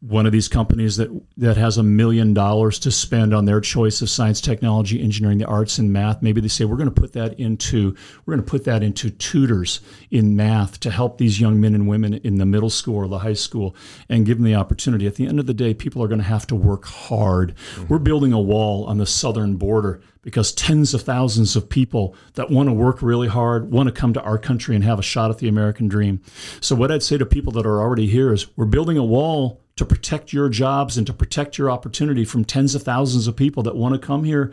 one 0.00 0.26
of 0.26 0.32
these 0.32 0.46
companies 0.46 0.96
that 0.98 1.08
that 1.38 1.56
has 1.56 1.78
a 1.78 1.82
million 1.82 2.34
dollars 2.34 2.78
to 2.78 2.90
spend 2.90 3.32
on 3.34 3.46
their 3.46 3.60
choice 3.60 4.02
of 4.02 4.10
science, 4.10 4.40
technology, 4.40 5.02
engineering, 5.02 5.38
the 5.38 5.46
arts, 5.46 5.78
and 5.78 5.92
math. 5.92 6.20
Maybe 6.20 6.40
they 6.40 6.48
say 6.48 6.66
we're 6.66 6.76
going 6.76 6.92
to 6.92 7.00
put 7.00 7.14
that 7.14 7.38
into 7.40 7.94
we're 8.24 8.34
going 8.34 8.44
to 8.44 8.50
put 8.50 8.64
that 8.64 8.82
into 8.82 9.10
tutors 9.10 9.80
in 10.10 10.36
math 10.36 10.80
to 10.80 10.90
help 10.90 11.16
these 11.16 11.40
young 11.40 11.60
men 11.60 11.74
and 11.74 11.88
women 11.88 12.14
in 12.14 12.36
the 12.36 12.46
middle 12.46 12.68
school 12.68 12.96
or 12.96 13.08
the 13.08 13.20
high 13.20 13.32
school 13.32 13.74
and 14.08 14.26
give 14.26 14.36
them 14.36 14.44
the 14.44 14.54
opportunity. 14.54 15.06
At 15.06 15.14
the 15.14 15.26
end 15.26 15.40
of 15.40 15.46
the 15.46 15.54
day, 15.54 15.72
people 15.72 16.02
are 16.02 16.08
going 16.08 16.20
to 16.20 16.24
have 16.24 16.46
to 16.48 16.54
work 16.54 16.84
hard. 16.84 17.54
Mm-hmm. 17.56 17.86
We're 17.88 17.98
building 17.98 18.32
a 18.34 18.40
wall 18.40 18.84
on 18.84 18.98
the 18.98 19.06
southern 19.06 19.56
border 19.56 20.02
because 20.20 20.52
tens 20.52 20.92
of 20.92 21.02
thousands 21.02 21.56
of 21.56 21.68
people 21.68 22.14
that 22.34 22.50
want 22.50 22.68
to 22.68 22.72
work 22.72 23.00
really 23.00 23.28
hard 23.28 23.70
want 23.70 23.88
to 23.88 23.92
come 23.92 24.12
to 24.12 24.20
our 24.22 24.38
country 24.38 24.74
and 24.74 24.84
have 24.84 24.98
a 24.98 25.02
shot 25.02 25.30
at 25.30 25.38
the 25.38 25.48
American 25.48 25.88
dream. 25.88 26.20
So 26.60 26.74
what 26.74 26.90
I'd 26.90 27.02
say 27.02 27.16
to 27.16 27.24
people 27.24 27.52
that 27.52 27.64
are 27.64 27.80
already 27.80 28.08
here 28.08 28.32
is 28.32 28.46
we're 28.56 28.66
building 28.66 28.98
a 28.98 29.04
wall 29.04 29.62
to 29.76 29.84
protect 29.84 30.32
your 30.32 30.48
jobs 30.48 30.96
and 30.96 31.06
to 31.06 31.12
protect 31.12 31.58
your 31.58 31.70
opportunity 31.70 32.24
from 32.24 32.44
tens 32.44 32.74
of 32.74 32.82
thousands 32.82 33.26
of 33.26 33.36
people 33.36 33.62
that 33.62 33.76
want 33.76 33.94
to 33.94 33.98
come 34.04 34.24
here 34.24 34.52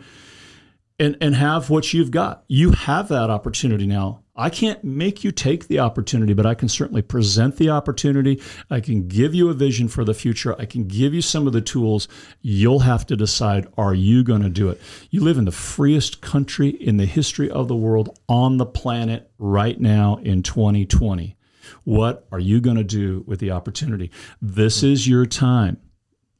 and, 0.98 1.16
and 1.20 1.34
have 1.34 1.70
what 1.70 1.92
you've 1.92 2.10
got. 2.10 2.44
You 2.46 2.72
have 2.72 3.08
that 3.08 3.30
opportunity 3.30 3.86
now. 3.86 4.20
I 4.36 4.50
can't 4.50 4.82
make 4.82 5.22
you 5.22 5.30
take 5.30 5.68
the 5.68 5.78
opportunity, 5.78 6.34
but 6.34 6.44
I 6.44 6.54
can 6.54 6.68
certainly 6.68 7.02
present 7.02 7.56
the 7.56 7.70
opportunity. 7.70 8.42
I 8.68 8.80
can 8.80 9.06
give 9.06 9.32
you 9.32 9.48
a 9.48 9.54
vision 9.54 9.86
for 9.86 10.04
the 10.04 10.14
future. 10.14 10.60
I 10.60 10.66
can 10.66 10.88
give 10.88 11.14
you 11.14 11.22
some 11.22 11.46
of 11.46 11.52
the 11.52 11.60
tools. 11.60 12.08
You'll 12.42 12.80
have 12.80 13.06
to 13.06 13.16
decide 13.16 13.68
are 13.78 13.94
you 13.94 14.24
going 14.24 14.42
to 14.42 14.48
do 14.48 14.68
it? 14.68 14.80
You 15.10 15.22
live 15.22 15.38
in 15.38 15.44
the 15.44 15.52
freest 15.52 16.20
country 16.20 16.70
in 16.70 16.96
the 16.96 17.06
history 17.06 17.48
of 17.48 17.68
the 17.68 17.76
world 17.76 18.18
on 18.28 18.56
the 18.56 18.66
planet 18.66 19.30
right 19.38 19.80
now 19.80 20.16
in 20.16 20.42
2020. 20.42 21.36
What 21.84 22.26
are 22.32 22.40
you 22.40 22.60
going 22.60 22.76
to 22.76 22.84
do 22.84 23.24
with 23.26 23.40
the 23.40 23.50
opportunity? 23.50 24.10
This 24.40 24.82
is 24.82 25.06
your 25.06 25.26
time. 25.26 25.78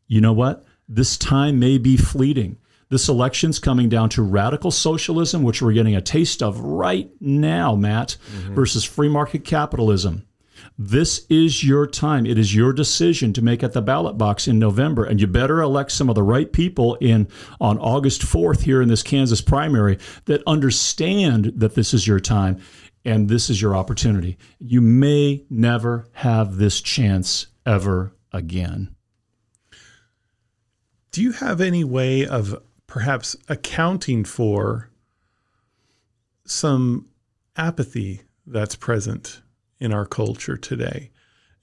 You 0.07 0.21
know 0.21 0.33
what? 0.33 0.65
This 0.89 1.17
time 1.17 1.59
may 1.59 1.79
be 1.79 1.97
fleeting. 1.97 2.59
This 2.91 3.09
election's 3.09 3.59
coming 3.59 3.89
down 3.89 4.11
to 4.11 4.23
radical 4.23 4.71
socialism, 4.71 5.43
which 5.43 5.63
we're 5.63 5.73
getting 5.73 5.97
a 5.97 6.03
taste 6.03 6.43
of 6.43 6.61
right 6.61 7.11
now, 7.21 7.75
Matt, 7.75 8.17
mm-hmm. 8.37 8.55
versus 8.55 8.85
free 8.85 9.09
market 9.09 9.45
capitalism. 9.45 10.27
This 10.79 11.25
is 11.29 11.65
your 11.65 11.87
time. 11.87 12.27
It 12.27 12.39
is 12.39 12.55
your 12.55 12.73
decision 12.73 13.33
to 13.35 13.43
make 13.43 13.63
at 13.63 13.73
the 13.73 13.83
ballot 13.83 14.19
box 14.19 14.49
in 14.49 14.59
November, 14.59 15.05
and 15.05 15.21
you 15.21 15.27
better 15.27 15.61
elect 15.61 15.93
some 15.93 16.09
of 16.09 16.15
the 16.15 16.23
right 16.23 16.53
people 16.53 16.97
in 16.97 17.29
on 17.61 17.79
August 17.79 18.23
4th 18.23 18.63
here 18.63 18.83
in 18.83 18.89
this 18.89 19.03
Kansas 19.03 19.41
primary 19.41 19.99
that 20.25 20.43
understand 20.47 21.53
that 21.57 21.75
this 21.75 21.95
is 21.95 22.07
your 22.07 22.21
time 22.21 22.61
and 23.05 23.29
this 23.29 23.51
is 23.51 23.61
your 23.61 23.77
opportunity. 23.77 24.39
You 24.59 24.81
may 24.81 25.45
never 25.51 26.07
have 26.13 26.57
this 26.57 26.81
chance 26.81 27.49
ever 27.67 28.15
again. 28.33 28.95
Do 31.11 31.23
you 31.23 31.33
have 31.33 31.61
any 31.61 31.85
way 31.85 32.27
of 32.27 32.61
perhaps 32.87 33.37
accounting 33.49 34.25
for 34.25 34.91
some 36.45 37.09
apathy 37.57 38.23
that's 38.47 38.75
present 38.75 39.43
in 39.79 39.93
our 39.93 40.07
culture 40.07 40.57
today? 40.57 41.11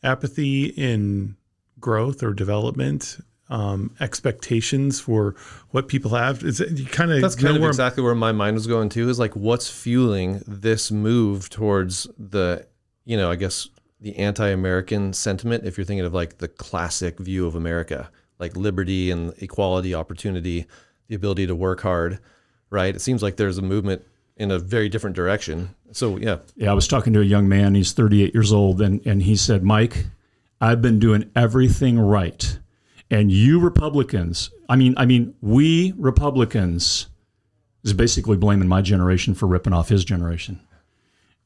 Apathy 0.04 0.66
in 0.66 1.36
growth 1.80 2.24
or 2.24 2.34
development, 2.34 3.18
um, 3.52 3.94
expectations 4.00 5.00
for 5.00 5.36
what 5.70 5.88
people 5.88 6.12
have. 6.12 6.44
Is 6.44 6.60
it, 6.62 6.72
you 6.80 6.86
kind 6.86 7.12
of 7.12 7.22
That's 7.22 7.36
kind 7.36 7.56
of 7.56 7.64
exactly 7.64 8.02
where 8.02 8.16
my 8.16 8.32
mind 8.32 8.56
was 8.56 8.66
going 8.66 8.90
too. 8.90 9.10
Is 9.10 9.20
like 9.20 9.36
what's 9.36 9.70
fueling 9.70 10.42
this 10.48 10.90
move 10.90 11.50
towards 11.50 12.08
the, 12.18 12.66
you 13.06 13.18
know, 13.18 13.30
I 13.30 13.36
guess 13.36 13.68
the 14.00 14.18
anti-American 14.18 15.14
sentiment. 15.14 15.66
If 15.66 15.78
you're 15.78 15.86
thinking 15.86 16.06
of 16.06 16.14
like 16.14 16.40
the 16.40 16.48
classic 16.48 17.20
view 17.20 17.46
of 17.46 17.56
America, 17.56 18.10
like 18.40 18.56
liberty 18.56 19.12
and 19.12 19.34
equality, 19.40 19.94
opportunity, 19.94 20.66
the 21.10 21.16
ability 21.16 21.46
to 21.48 21.56
work 21.56 21.82
hard, 21.82 22.20
right? 22.70 22.96
It 22.96 23.02
seems 23.02 23.22
like 23.22 23.36
there's 23.36 23.58
a 23.58 23.62
movement 23.62 24.04
in 24.38 24.50
a 24.50 24.58
very 24.58 24.88
different 24.88 25.16
direction. 25.16 25.76
So 25.92 26.18
yeah, 26.18 26.38
Yeah, 26.56 26.72
I 26.72 26.74
was 26.74 26.88
talking 26.88 27.12
to 27.14 27.20
a 27.20 27.26
young 27.26 27.50
man. 27.50 27.76
He's 27.76 27.92
38 27.92 28.34
years 28.34 28.54
old, 28.54 28.82
and 28.82 29.06
and 29.06 29.22
he 29.22 29.36
said, 29.36 29.62
"Mike, 29.62 30.06
I've 30.62 30.82
been 30.82 31.00
doing 31.00 31.30
everything 31.36 32.00
right, 32.00 32.58
and 33.12 33.32
you 33.32 33.60
Republicans, 33.60 34.50
I 34.67 34.76
mean, 34.76 34.95
I 34.97 35.06
mean, 35.06 35.36
we 35.41 35.93
Republicans." 35.97 37.08
Is 37.84 37.93
basically 37.93 38.38
blaming 38.38 38.67
my 38.67 38.84
generation 38.84 39.34
for 39.34 39.47
ripping 39.47 39.74
off 39.74 39.89
his 39.89 40.06
generation. 40.06 40.60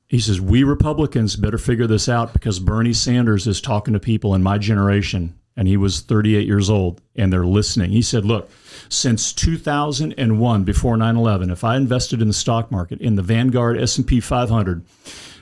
He 0.08 0.19
says, 0.19 0.39
We 0.39 0.63
Republicans 0.63 1.36
better 1.36 1.58
figure 1.58 1.88
this 1.88 2.08
out 2.08 2.34
because 2.34 2.60
Bernie 2.60 2.93
Sanders 2.93 3.47
is 3.47 3.62
talking 3.62 3.93
to 3.93 3.99
people 3.99 4.36
in 4.36 4.43
my 4.43 4.58
generation. 4.58 5.38
And 5.58 5.67
he 5.67 5.78
was 5.78 6.01
38 6.01 6.45
years 6.45 6.69
old 6.69 7.01
and 7.15 7.32
they're 7.32 7.45
listening. 7.45 7.91
He 7.91 8.01
said, 8.01 8.25
Look, 8.25 8.49
since 8.89 9.34
2001, 9.34 10.63
before 10.63 10.97
9 10.97 11.15
11, 11.15 11.49
if 11.49 11.63
I 11.63 11.78
invested 11.78 12.21
in 12.21 12.28
the 12.28 12.34
stock 12.34 12.71
market 12.71 12.99
in 13.01 13.15
the 13.15 13.21
Vanguard 13.21 13.80
S&P 13.80 14.19
500 14.19 14.86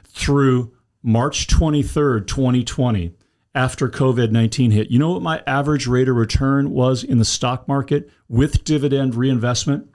through 0.05 0.71
March 1.01 1.47
23rd, 1.47 2.27
2020, 2.27 3.13
after 3.56 3.88
COVID 3.89 4.32
19 4.32 4.72
hit, 4.72 4.89
you 4.92 5.00
know 5.00 5.12
what 5.12 5.22
my 5.22 5.44
average 5.46 5.88
rate 5.88 6.10
of 6.10 6.16
return 6.16 6.72
was 6.72 7.04
in 7.04 7.20
the 7.20 7.26
stock 7.26 7.68
market 7.68 8.10
with 8.28 8.63
dividend 8.63 9.16
reinvestment? 9.16 9.89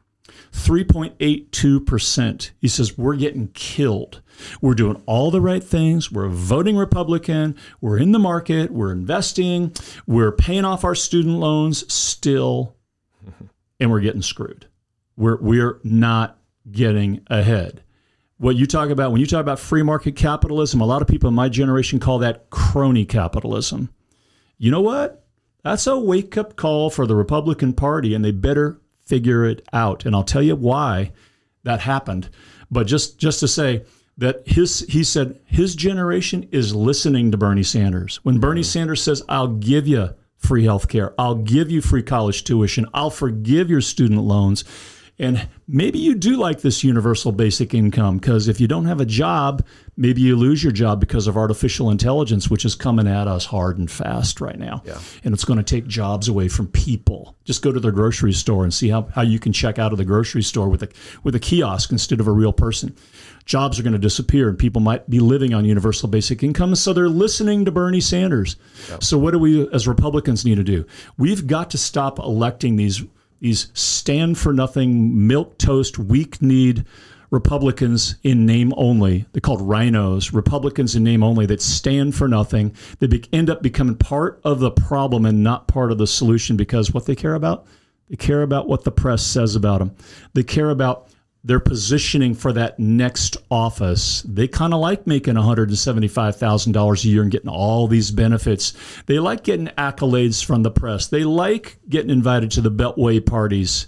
3.82%. 0.52 2.50
He 2.60 2.68
says, 2.68 2.96
We're 2.96 3.16
getting 3.16 3.48
killed. 3.48 4.22
We're 4.60 4.74
doing 4.74 5.02
all 5.06 5.30
the 5.30 5.40
right 5.40 5.64
things. 5.64 6.12
We're 6.12 6.28
voting 6.28 6.76
Republican. 6.76 7.56
We're 7.80 7.98
in 7.98 8.12
the 8.12 8.18
market. 8.18 8.70
We're 8.70 8.92
investing. 8.92 9.72
We're 10.06 10.32
paying 10.32 10.64
off 10.64 10.84
our 10.84 10.94
student 10.94 11.38
loans 11.38 11.92
still, 11.92 12.76
and 13.80 13.90
we're 13.90 14.00
getting 14.00 14.22
screwed. 14.22 14.66
We're, 15.16 15.40
we're 15.40 15.80
not 15.82 16.38
getting 16.70 17.22
ahead. 17.28 17.82
What 18.38 18.54
you 18.54 18.66
talk 18.66 18.90
about, 18.90 19.10
when 19.10 19.20
you 19.20 19.26
talk 19.26 19.40
about 19.40 19.58
free 19.58 19.82
market 19.82 20.14
capitalism, 20.14 20.80
a 20.80 20.86
lot 20.86 21.02
of 21.02 21.08
people 21.08 21.28
in 21.28 21.34
my 21.34 21.48
generation 21.48 21.98
call 21.98 22.20
that 22.20 22.50
crony 22.50 23.04
capitalism. 23.04 23.90
You 24.58 24.70
know 24.70 24.80
what? 24.80 25.24
That's 25.64 25.88
a 25.88 25.98
wake 25.98 26.36
up 26.36 26.54
call 26.54 26.88
for 26.88 27.04
the 27.04 27.16
Republican 27.16 27.72
Party, 27.72 28.14
and 28.14 28.24
they 28.24 28.30
better 28.30 28.80
figure 29.04 29.44
it 29.44 29.66
out. 29.72 30.06
And 30.06 30.14
I'll 30.14 30.22
tell 30.22 30.42
you 30.42 30.54
why 30.54 31.12
that 31.64 31.80
happened. 31.80 32.30
But 32.70 32.86
just 32.86 33.18
just 33.18 33.40
to 33.40 33.48
say 33.48 33.84
that 34.18 34.46
his 34.46 34.80
he 34.88 35.02
said 35.02 35.40
his 35.44 35.74
generation 35.74 36.48
is 36.52 36.74
listening 36.74 37.32
to 37.32 37.36
Bernie 37.36 37.62
Sanders. 37.64 38.20
When 38.22 38.38
Bernie 38.38 38.60
mm-hmm. 38.60 38.66
Sanders 38.66 39.02
says, 39.02 39.22
"I'll 39.28 39.48
give 39.48 39.88
you 39.88 40.14
free 40.36 40.64
health 40.64 40.88
care, 40.88 41.12
I'll 41.18 41.34
give 41.34 41.70
you 41.70 41.80
free 41.80 42.02
college 42.02 42.44
tuition, 42.44 42.86
I'll 42.94 43.10
forgive 43.10 43.68
your 43.68 43.80
student 43.80 44.22
loans." 44.22 44.64
And 45.18 45.48
maybe 45.66 45.98
you 45.98 46.14
do 46.14 46.36
like 46.36 46.60
this 46.60 46.84
universal 46.84 47.32
basic 47.32 47.74
income 47.74 48.18
because 48.18 48.46
if 48.46 48.60
you 48.60 48.68
don't 48.68 48.84
have 48.84 49.00
a 49.00 49.04
job, 49.04 49.66
maybe 49.96 50.20
you 50.20 50.36
lose 50.36 50.62
your 50.62 50.72
job 50.72 51.00
because 51.00 51.26
of 51.26 51.36
artificial 51.36 51.90
intelligence, 51.90 52.48
which 52.48 52.64
is 52.64 52.76
coming 52.76 53.08
at 53.08 53.26
us 53.26 53.44
hard 53.44 53.78
and 53.78 53.90
fast 53.90 54.40
right 54.40 54.58
now. 54.58 54.80
Yeah. 54.84 55.00
And 55.24 55.34
it's 55.34 55.44
going 55.44 55.56
to 55.56 55.64
take 55.64 55.88
jobs 55.88 56.28
away 56.28 56.46
from 56.46 56.68
people. 56.68 57.36
Just 57.44 57.62
go 57.62 57.72
to 57.72 57.80
the 57.80 57.90
grocery 57.90 58.32
store 58.32 58.62
and 58.62 58.72
see 58.72 58.88
how, 58.90 59.08
how 59.12 59.22
you 59.22 59.40
can 59.40 59.52
check 59.52 59.78
out 59.78 59.90
of 59.90 59.98
the 59.98 60.04
grocery 60.04 60.42
store 60.42 60.68
with 60.68 60.84
a, 60.84 60.88
with 61.24 61.34
a 61.34 61.40
kiosk 61.40 61.90
instead 61.90 62.20
of 62.20 62.28
a 62.28 62.32
real 62.32 62.52
person. 62.52 62.94
Jobs 63.44 63.80
are 63.80 63.82
going 63.82 63.94
to 63.94 63.98
disappear 63.98 64.48
and 64.48 64.58
people 64.58 64.80
might 64.80 65.10
be 65.10 65.18
living 65.18 65.52
on 65.52 65.64
universal 65.64 66.08
basic 66.08 66.44
income. 66.44 66.76
So 66.76 66.92
they're 66.92 67.08
listening 67.08 67.64
to 67.64 67.72
Bernie 67.72 68.00
Sanders. 68.00 68.54
So 69.00 69.18
what 69.18 69.32
do 69.32 69.40
we 69.40 69.68
as 69.72 69.88
Republicans 69.88 70.44
need 70.44 70.56
to 70.56 70.64
do? 70.64 70.86
We've 71.16 71.46
got 71.46 71.70
to 71.70 71.78
stop 71.78 72.20
electing 72.20 72.76
these 72.76 73.02
these 73.40 73.70
stand 73.74 74.38
for 74.38 74.52
nothing, 74.52 75.26
milk 75.26 75.58
toast, 75.58 75.98
weak 75.98 76.42
kneed 76.42 76.84
Republicans 77.30 78.16
in 78.22 78.46
name 78.46 78.72
only. 78.76 79.26
They're 79.32 79.40
called 79.40 79.60
RINOs, 79.60 80.32
Republicans 80.32 80.96
in 80.96 81.04
name 81.04 81.22
only 81.22 81.46
that 81.46 81.60
stand 81.60 82.14
for 82.14 82.26
nothing. 82.26 82.74
They 82.98 83.06
be- 83.06 83.24
end 83.32 83.50
up 83.50 83.62
becoming 83.62 83.96
part 83.96 84.40
of 84.44 84.60
the 84.60 84.70
problem 84.70 85.26
and 85.26 85.44
not 85.44 85.68
part 85.68 85.92
of 85.92 85.98
the 85.98 86.06
solution 86.06 86.56
because 86.56 86.92
what 86.92 87.06
they 87.06 87.14
care 87.14 87.34
about? 87.34 87.66
They 88.08 88.16
care 88.16 88.42
about 88.42 88.66
what 88.66 88.84
the 88.84 88.90
press 88.90 89.22
says 89.22 89.54
about 89.54 89.80
them. 89.80 89.94
They 90.32 90.42
care 90.42 90.70
about 90.70 91.07
their 91.44 91.60
positioning 91.60 92.34
for 92.34 92.52
that 92.52 92.78
next 92.78 93.36
office. 93.50 94.22
They 94.22 94.48
kind 94.48 94.74
of 94.74 94.80
like 94.80 95.06
making 95.06 95.34
$175,000 95.34 97.04
a 97.04 97.08
year 97.08 97.22
and 97.22 97.30
getting 97.30 97.48
all 97.48 97.86
these 97.86 98.10
benefits. 98.10 98.74
They 99.06 99.18
like 99.18 99.44
getting 99.44 99.68
accolades 99.68 100.44
from 100.44 100.62
the 100.62 100.70
press. 100.70 101.06
They 101.06 101.24
like 101.24 101.78
getting 101.88 102.10
invited 102.10 102.50
to 102.52 102.60
the 102.60 102.70
Beltway 102.70 103.24
parties. 103.24 103.86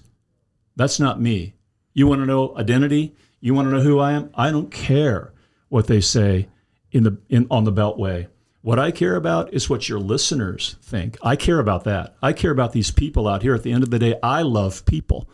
That's 0.76 1.00
not 1.00 1.20
me. 1.20 1.54
You 1.92 2.06
want 2.06 2.20
to 2.20 2.26
know 2.26 2.56
identity? 2.56 3.14
You 3.40 3.54
want 3.54 3.68
to 3.68 3.74
know 3.74 3.82
who 3.82 3.98
I 3.98 4.12
am? 4.12 4.30
I 4.34 4.50
don't 4.50 4.70
care 4.70 5.32
what 5.68 5.86
they 5.86 6.00
say 6.00 6.48
in 6.92 7.04
the 7.04 7.18
in 7.28 7.46
on 7.50 7.64
the 7.64 7.72
Beltway. 7.72 8.28
What 8.62 8.78
I 8.78 8.90
care 8.90 9.16
about 9.16 9.54
is 9.54 9.70
what 9.70 9.88
your 9.88 9.98
listeners 9.98 10.76
think. 10.82 11.16
I 11.22 11.34
care 11.34 11.58
about 11.58 11.84
that. 11.84 12.16
I 12.22 12.34
care 12.34 12.50
about 12.50 12.72
these 12.72 12.90
people 12.90 13.26
out 13.26 13.42
here. 13.42 13.54
At 13.54 13.62
the 13.62 13.72
end 13.72 13.82
of 13.82 13.90
the 13.90 13.98
day, 13.98 14.16
I 14.22 14.42
love 14.42 14.84
people 14.84 15.28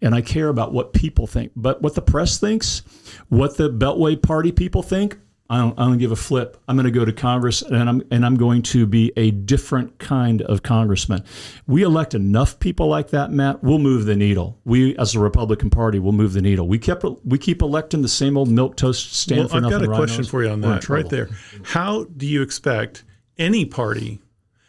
and 0.00 0.14
I 0.14 0.22
care 0.22 0.48
about 0.48 0.72
what 0.72 0.94
people 0.94 1.26
think. 1.26 1.52
But 1.54 1.82
what 1.82 1.94
the 1.94 2.02
press 2.02 2.38
thinks, 2.38 2.82
what 3.28 3.58
the 3.58 3.70
Beltway 3.70 4.20
Party 4.20 4.50
people 4.50 4.82
think, 4.82 5.18
I 5.52 5.58
don't, 5.58 5.76
I 5.78 5.84
don't 5.84 5.98
give 5.98 6.12
a 6.12 6.16
flip. 6.16 6.56
I'm 6.68 6.76
going 6.76 6.84
to 6.84 6.92
go 6.92 7.04
to 7.04 7.12
Congress 7.12 7.60
and 7.60 7.88
I'm 7.88 8.02
and 8.12 8.24
I'm 8.24 8.36
going 8.36 8.62
to 8.62 8.86
be 8.86 9.12
a 9.16 9.32
different 9.32 9.98
kind 9.98 10.42
of 10.42 10.62
congressman. 10.62 11.24
We 11.66 11.82
elect 11.82 12.14
enough 12.14 12.60
people 12.60 12.86
like 12.86 13.10
that, 13.10 13.32
Matt. 13.32 13.62
We'll 13.62 13.80
move 13.80 14.04
the 14.04 14.14
needle. 14.14 14.58
We, 14.64 14.96
as 14.96 15.16
a 15.16 15.18
Republican 15.18 15.68
Party, 15.68 15.98
will 15.98 16.12
move 16.12 16.34
the 16.34 16.40
needle. 16.40 16.68
We 16.68 16.78
kept 16.78 17.04
we 17.24 17.36
keep 17.36 17.62
electing 17.62 18.02
the 18.02 18.08
same 18.08 18.36
old 18.36 18.48
milk 18.48 18.76
toast 18.76 19.12
stand 19.12 19.40
Well, 19.40 19.48
for 19.48 19.56
I've 19.56 19.62
nothing. 19.62 19.86
got 19.86 19.92
a 19.92 19.96
question 19.96 20.24
for 20.24 20.44
you 20.44 20.50
on 20.50 20.60
that 20.60 20.88
right 20.88 21.08
there. 21.08 21.28
How 21.64 22.04
do 22.04 22.26
you 22.26 22.42
expect 22.42 23.02
any 23.36 23.64
party, 23.64 24.20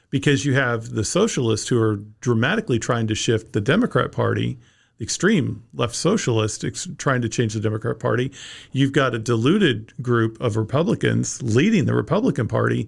because 0.10 0.46
you 0.46 0.56
have 0.56 0.89
the 0.89 1.04
socialists 1.04 1.67
who 1.67 1.80
are 1.80 1.98
dramatically 2.22 2.80
trying 2.80 3.06
to 3.06 3.13
shift 3.13 3.54
the 3.54 3.62
Democrat 3.62 4.12
Party, 4.12 4.58
the 4.58 4.58
extreme 5.02 5.64
left 5.74 5.96
socialist 5.96 6.64
ex- 6.64 6.88
trying 6.98 7.22
to 7.22 7.30
change 7.30 7.54
the 7.54 7.60
Democrat 7.60 8.00
Party, 8.00 8.32
you've 8.72 8.94
got 8.94 9.16
a 9.16 9.20
diluted 9.20 9.94
group 10.02 10.40
of 10.40 10.56
Republicans 10.56 11.42
leading 11.42 11.86
the 11.86 11.96
Republican 11.96 12.48
Party. 12.48 12.88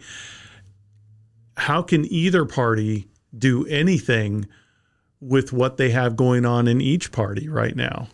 How 1.57 1.81
can 1.81 2.05
either 2.05 2.45
party 2.45 3.07
do 3.37 3.65
anything 3.65 4.47
with 5.19 5.51
what 5.51 5.77
they 5.77 5.89
have 5.89 6.15
going 6.15 6.45
on 6.45 6.67
in 6.67 6.81
each 6.81 7.11
party 7.11 7.49
right 7.49 7.75
now? 7.75 8.07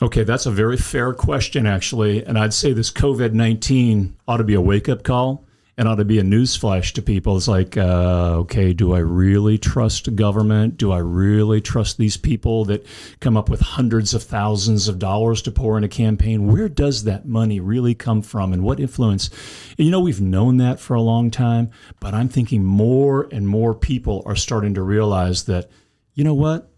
Okay, 0.00 0.22
that's 0.22 0.46
a 0.46 0.50
very 0.50 0.76
fair 0.76 1.12
question, 1.12 1.66
actually. 1.66 2.24
And 2.24 2.38
I'd 2.38 2.54
say 2.54 2.72
this 2.72 2.92
COVID 2.92 3.32
19 3.32 4.16
ought 4.28 4.36
to 4.36 4.44
be 4.44 4.54
a 4.54 4.60
wake 4.60 4.88
up 4.88 5.02
call 5.02 5.44
and 5.78 5.86
ought 5.86 5.94
to 5.94 6.04
be 6.04 6.18
a 6.18 6.24
newsflash 6.24 6.92
to 6.92 7.00
people. 7.00 7.36
It's 7.36 7.46
like, 7.46 7.76
uh, 7.76 8.38
okay, 8.40 8.72
do 8.72 8.94
I 8.94 8.98
really 8.98 9.58
trust 9.58 10.16
government? 10.16 10.76
Do 10.76 10.90
I 10.90 10.98
really 10.98 11.60
trust 11.60 11.98
these 11.98 12.16
people 12.16 12.64
that 12.64 12.84
come 13.20 13.36
up 13.36 13.48
with 13.48 13.60
hundreds 13.60 14.12
of 14.12 14.24
thousands 14.24 14.88
of 14.88 14.98
dollars 14.98 15.40
to 15.42 15.52
pour 15.52 15.78
in 15.78 15.84
a 15.84 15.88
campaign? 15.88 16.48
Where 16.48 16.68
does 16.68 17.04
that 17.04 17.26
money 17.26 17.60
really 17.60 17.94
come 17.94 18.22
from 18.22 18.52
and 18.52 18.64
what 18.64 18.80
influence? 18.80 19.30
And 19.78 19.86
you 19.86 19.92
know, 19.92 20.00
we've 20.00 20.20
known 20.20 20.56
that 20.56 20.80
for 20.80 20.94
a 20.94 21.00
long 21.00 21.30
time, 21.30 21.70
but 22.00 22.12
I'm 22.12 22.28
thinking 22.28 22.64
more 22.64 23.28
and 23.30 23.46
more 23.46 23.72
people 23.72 24.24
are 24.26 24.36
starting 24.36 24.74
to 24.74 24.82
realize 24.82 25.44
that, 25.44 25.70
you 26.12 26.24
know 26.24 26.34
what? 26.34 26.72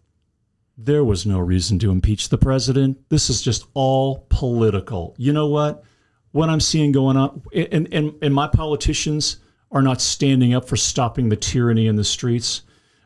there 0.83 1.05
was 1.05 1.27
no 1.27 1.39
reason 1.39 1.79
to 1.79 1.91
impeach 1.91 2.31
the 2.31 2.39
president. 2.39 2.97
This 3.11 3.29
is 3.29 3.43
just 3.43 3.67
all 3.75 4.25
political. 4.31 5.15
You 5.19 5.31
know 5.31 5.47
what? 5.47 5.85
What 6.33 6.49
I'm 6.49 6.61
seeing 6.61 6.93
going 6.93 7.17
on, 7.17 7.43
and, 7.55 7.93
and, 7.93 8.15
and 8.23 8.35
my 8.35 8.47
politicians 8.47 9.39
are 9.71 9.83
not 9.83 10.01
standing 10.01 10.55
up 10.55 10.69
for 10.69 10.77
stopping 10.77 11.29
the 11.29 11.37
tyranny 11.37 11.87
in 11.87 11.97
the 11.97 12.05
streets. 12.05 12.63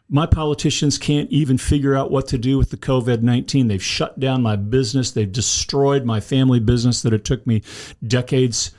My 0.09 0.27
politicians 0.27 0.99
can't 0.99 1.31
even 1.31 1.57
figure 1.57 1.95
out 1.95 2.11
what 2.11 2.29
to 2.29 2.39
do 2.39 2.59
with 2.59 2.71
the 2.71 2.77
COVID 2.77 3.23
19. 3.23 3.69
They've 3.69 3.83
shut 3.83 4.21
down 4.21 4.43
my 4.43 4.57
business. 4.57 5.11
They've 5.11 5.31
destroyed 5.31 6.05
my 6.05 6.21
family 6.21 6.61
business 6.61 7.03
that 7.03 7.15
it 7.15 7.25
took 7.25 7.47
me 7.47 7.63
decades, 8.07 8.73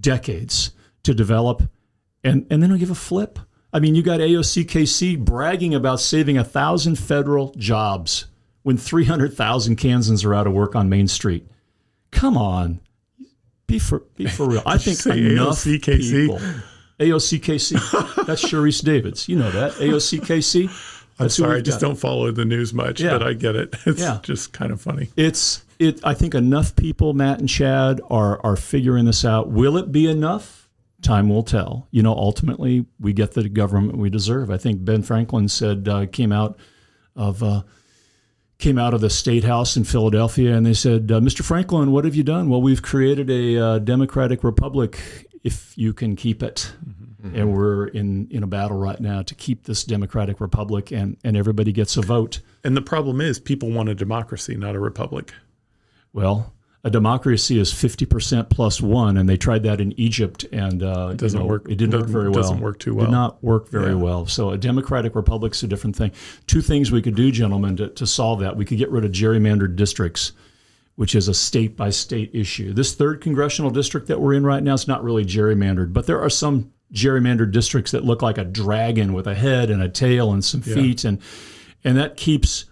decades 0.00 0.72
to 1.04 1.14
develop. 1.14 1.62
And, 2.24 2.46
and 2.50 2.62
they 2.62 2.66
don't 2.66 2.78
give 2.78 2.90
a 2.90 2.96
flip 2.96 3.38
I 3.74 3.80
mean, 3.80 3.96
you 3.96 4.04
got 4.04 4.20
AOCKC 4.20 5.18
bragging 5.18 5.74
about 5.74 5.98
saving 5.98 6.38
a 6.38 6.44
thousand 6.44 6.96
federal 6.96 7.52
jobs 7.56 8.26
when 8.62 8.76
300,000 8.76 9.74
Kansans 9.74 10.24
are 10.24 10.32
out 10.32 10.46
of 10.46 10.52
work 10.52 10.76
on 10.76 10.88
Main 10.88 11.08
Street. 11.08 11.48
Come 12.12 12.38
on. 12.38 12.80
Be 13.66 13.78
for, 13.78 14.00
be 14.16 14.26
for 14.26 14.48
real. 14.48 14.62
I 14.66 14.78
think 14.78 15.04
enough 15.16 15.64
AOCKC? 15.64 16.10
people. 16.10 16.40
AOCKC. 17.00 18.26
That's 18.26 18.44
Sharice 18.44 18.84
Davids. 18.84 19.28
You 19.28 19.36
know 19.36 19.50
that. 19.50 19.72
AOCKC. 19.72 20.90
I'm 21.18 21.28
sorry, 21.28 21.58
I 21.58 21.60
just 21.60 21.80
got. 21.80 21.86
don't 21.88 21.96
follow 21.96 22.30
the 22.32 22.44
news 22.44 22.74
much, 22.74 23.00
Yeah. 23.00 23.10
but 23.18 23.22
I 23.26 23.34
get 23.34 23.54
it. 23.56 23.74
It's 23.86 24.00
Yeah. 24.00 24.18
just 24.22 24.52
kind 24.52 24.72
of 24.72 24.80
funny. 24.80 25.10
It's 25.16 25.64
it. 25.78 26.00
I 26.04 26.14
think 26.14 26.34
enough 26.34 26.74
people, 26.76 27.14
Matt 27.14 27.38
and 27.40 27.48
Chad, 27.48 28.00
are 28.10 28.40
are 28.44 28.56
figuring 28.56 29.04
this 29.04 29.24
out. 29.24 29.50
Will 29.50 29.76
it 29.76 29.92
be 29.92 30.06
enough? 30.08 30.68
Time 31.02 31.28
will 31.28 31.42
tell. 31.42 31.86
You 31.90 32.02
know, 32.02 32.14
ultimately, 32.14 32.86
we 32.98 33.12
get 33.12 33.32
the 33.32 33.48
government 33.48 33.98
we 33.98 34.08
deserve. 34.10 34.50
I 34.50 34.56
think 34.56 34.84
Ben 34.84 35.02
Franklin 35.02 35.48
said 35.48 35.86
uh, 35.88 36.06
came 36.06 36.32
out 36.32 36.56
of 37.14 37.42
uh, 37.42 37.62
came 38.64 38.78
out 38.78 38.94
of 38.94 39.02
the 39.02 39.10
state 39.10 39.44
house 39.44 39.76
in 39.76 39.84
Philadelphia, 39.84 40.56
and 40.56 40.64
they 40.64 40.72
said, 40.72 41.12
uh, 41.12 41.20
"Mr. 41.20 41.42
Franklin, 41.42 41.92
what 41.92 42.06
have 42.06 42.14
you 42.14 42.22
done?" 42.22 42.48
Well, 42.48 42.62
we've 42.62 42.80
created 42.80 43.30
a 43.30 43.58
uh, 43.58 43.78
democratic 43.78 44.42
republic. 44.42 45.28
If 45.42 45.76
you 45.76 45.92
can 45.92 46.16
keep 46.16 46.42
it, 46.42 46.72
and 47.22 47.54
we're 47.54 47.88
in 47.88 48.26
in 48.30 48.42
a 48.42 48.46
battle 48.46 48.78
right 48.78 48.98
now 48.98 49.20
to 49.20 49.34
keep 49.34 49.64
this 49.64 49.84
democratic 49.84 50.40
republic, 50.40 50.90
and 50.90 51.18
and 51.22 51.36
everybody 51.36 51.72
gets 51.72 51.98
a 51.98 52.00
vote. 52.00 52.40
And 52.64 52.74
the 52.74 52.80
problem 52.80 53.20
is, 53.20 53.38
people 53.38 53.70
want 53.70 53.90
a 53.90 53.94
democracy, 53.94 54.56
not 54.56 54.74
a 54.74 54.80
republic. 54.80 55.34
Well, 56.14 56.53
a 56.84 56.90
democracy 56.90 57.58
is 57.58 57.72
50% 57.72 58.50
plus 58.50 58.80
one, 58.80 59.16
and 59.16 59.26
they 59.26 59.38
tried 59.38 59.62
that 59.62 59.80
in 59.80 59.98
Egypt, 59.98 60.44
and 60.52 60.82
uh, 60.82 61.08
it 61.12 61.16
doesn't 61.16 61.44
work- 61.46 61.66
It 61.68 61.76
didn't 61.76 61.92
work 61.94 62.02
doesn't- 62.02 62.12
very 62.12 62.28
well. 62.28 62.38
It 62.38 62.42
doesn't 62.42 62.60
work 62.60 62.78
too 62.78 62.94
well. 62.94 63.06
Did 63.06 63.12
not 63.12 63.42
work 63.42 63.70
very 63.70 63.92
Yeah. 63.92 64.02
well. 64.02 64.26
So 64.26 64.50
a 64.50 64.58
democratic 64.58 65.14
republic's 65.14 65.62
a 65.62 65.66
different 65.66 65.96
thing. 65.96 66.12
Two 66.46 66.60
things 66.60 66.92
we 66.92 67.00
could 67.00 67.14
do, 67.14 67.30
gentlemen, 67.32 67.76
to, 67.78 67.88
to 67.88 68.06
solve 68.06 68.40
that. 68.40 68.56
We 68.56 68.66
could 68.66 68.76
get 68.78 68.90
rid 68.90 69.04
of 69.06 69.12
gerrymandered 69.12 69.76
districts, 69.76 70.32
which 70.96 71.14
is 71.14 71.26
a 71.26 71.32
state 71.34 71.74
by 71.74 71.88
state 71.88 72.30
issue. 72.34 72.74
This 72.74 72.92
third 72.94 73.22
congressional 73.22 73.70
district 73.70 74.06
that 74.08 74.20
we're 74.20 74.34
in 74.34 74.44
right 74.44 74.62
now 74.62 74.74
is 74.74 74.86
not 74.86 75.02
really 75.02 75.24
gerrymandered, 75.24 75.92
but 75.94 76.06
there 76.06 76.20
are 76.20 76.30
some 76.30 76.70
gerrymandered 76.92 77.50
districts 77.50 77.92
that 77.92 78.04
look 78.04 78.20
like 78.20 78.36
a 78.38 78.44
dragon 78.44 79.14
with 79.14 79.26
a 79.26 79.34
head 79.34 79.70
and 79.70 79.82
a 79.82 79.88
tail 79.88 80.32
and 80.32 80.44
some 80.44 80.60
feet, 80.60 81.02
and 81.02 81.18
and 81.82 81.96
that 81.96 82.16
keeps 82.18 82.66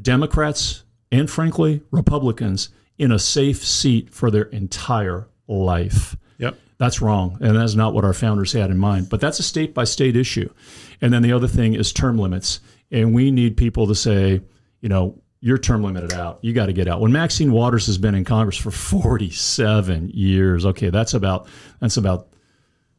Democrats 0.00 0.82
and 1.12 1.30
frankly 1.30 1.82
Republicans 1.90 2.70
in 2.98 3.12
a 3.12 3.18
safe 3.18 3.64
seat 3.64 4.12
for 4.12 4.30
their 4.30 4.44
entire 4.44 5.28
life. 5.48 6.16
Yep. 6.38 6.58
That's 6.78 7.00
wrong, 7.00 7.38
and 7.40 7.56
that's 7.56 7.74
not 7.74 7.94
what 7.94 8.04
our 8.04 8.12
founders 8.12 8.52
had 8.52 8.70
in 8.70 8.78
mind. 8.78 9.08
But 9.08 9.20
that's 9.20 9.38
a 9.38 9.42
state 9.42 9.74
by 9.74 9.84
state 9.84 10.16
issue. 10.16 10.52
And 11.00 11.12
then 11.12 11.22
the 11.22 11.32
other 11.32 11.48
thing 11.48 11.74
is 11.74 11.92
term 11.92 12.18
limits, 12.18 12.60
and 12.90 13.14
we 13.14 13.30
need 13.30 13.56
people 13.56 13.86
to 13.86 13.94
say, 13.94 14.40
you 14.80 14.88
know, 14.88 15.18
you're 15.40 15.58
term 15.58 15.82
limited 15.82 16.12
out. 16.12 16.38
You 16.42 16.52
got 16.52 16.66
to 16.66 16.72
get 16.72 16.86
out. 16.86 17.00
When 17.00 17.12
Maxine 17.12 17.50
Waters 17.50 17.86
has 17.86 17.98
been 17.98 18.14
in 18.14 18.24
Congress 18.24 18.56
for 18.56 18.70
47 18.70 20.10
years, 20.14 20.64
okay, 20.64 20.90
that's 20.90 21.14
about 21.14 21.48
that's 21.80 21.96
about 21.96 22.28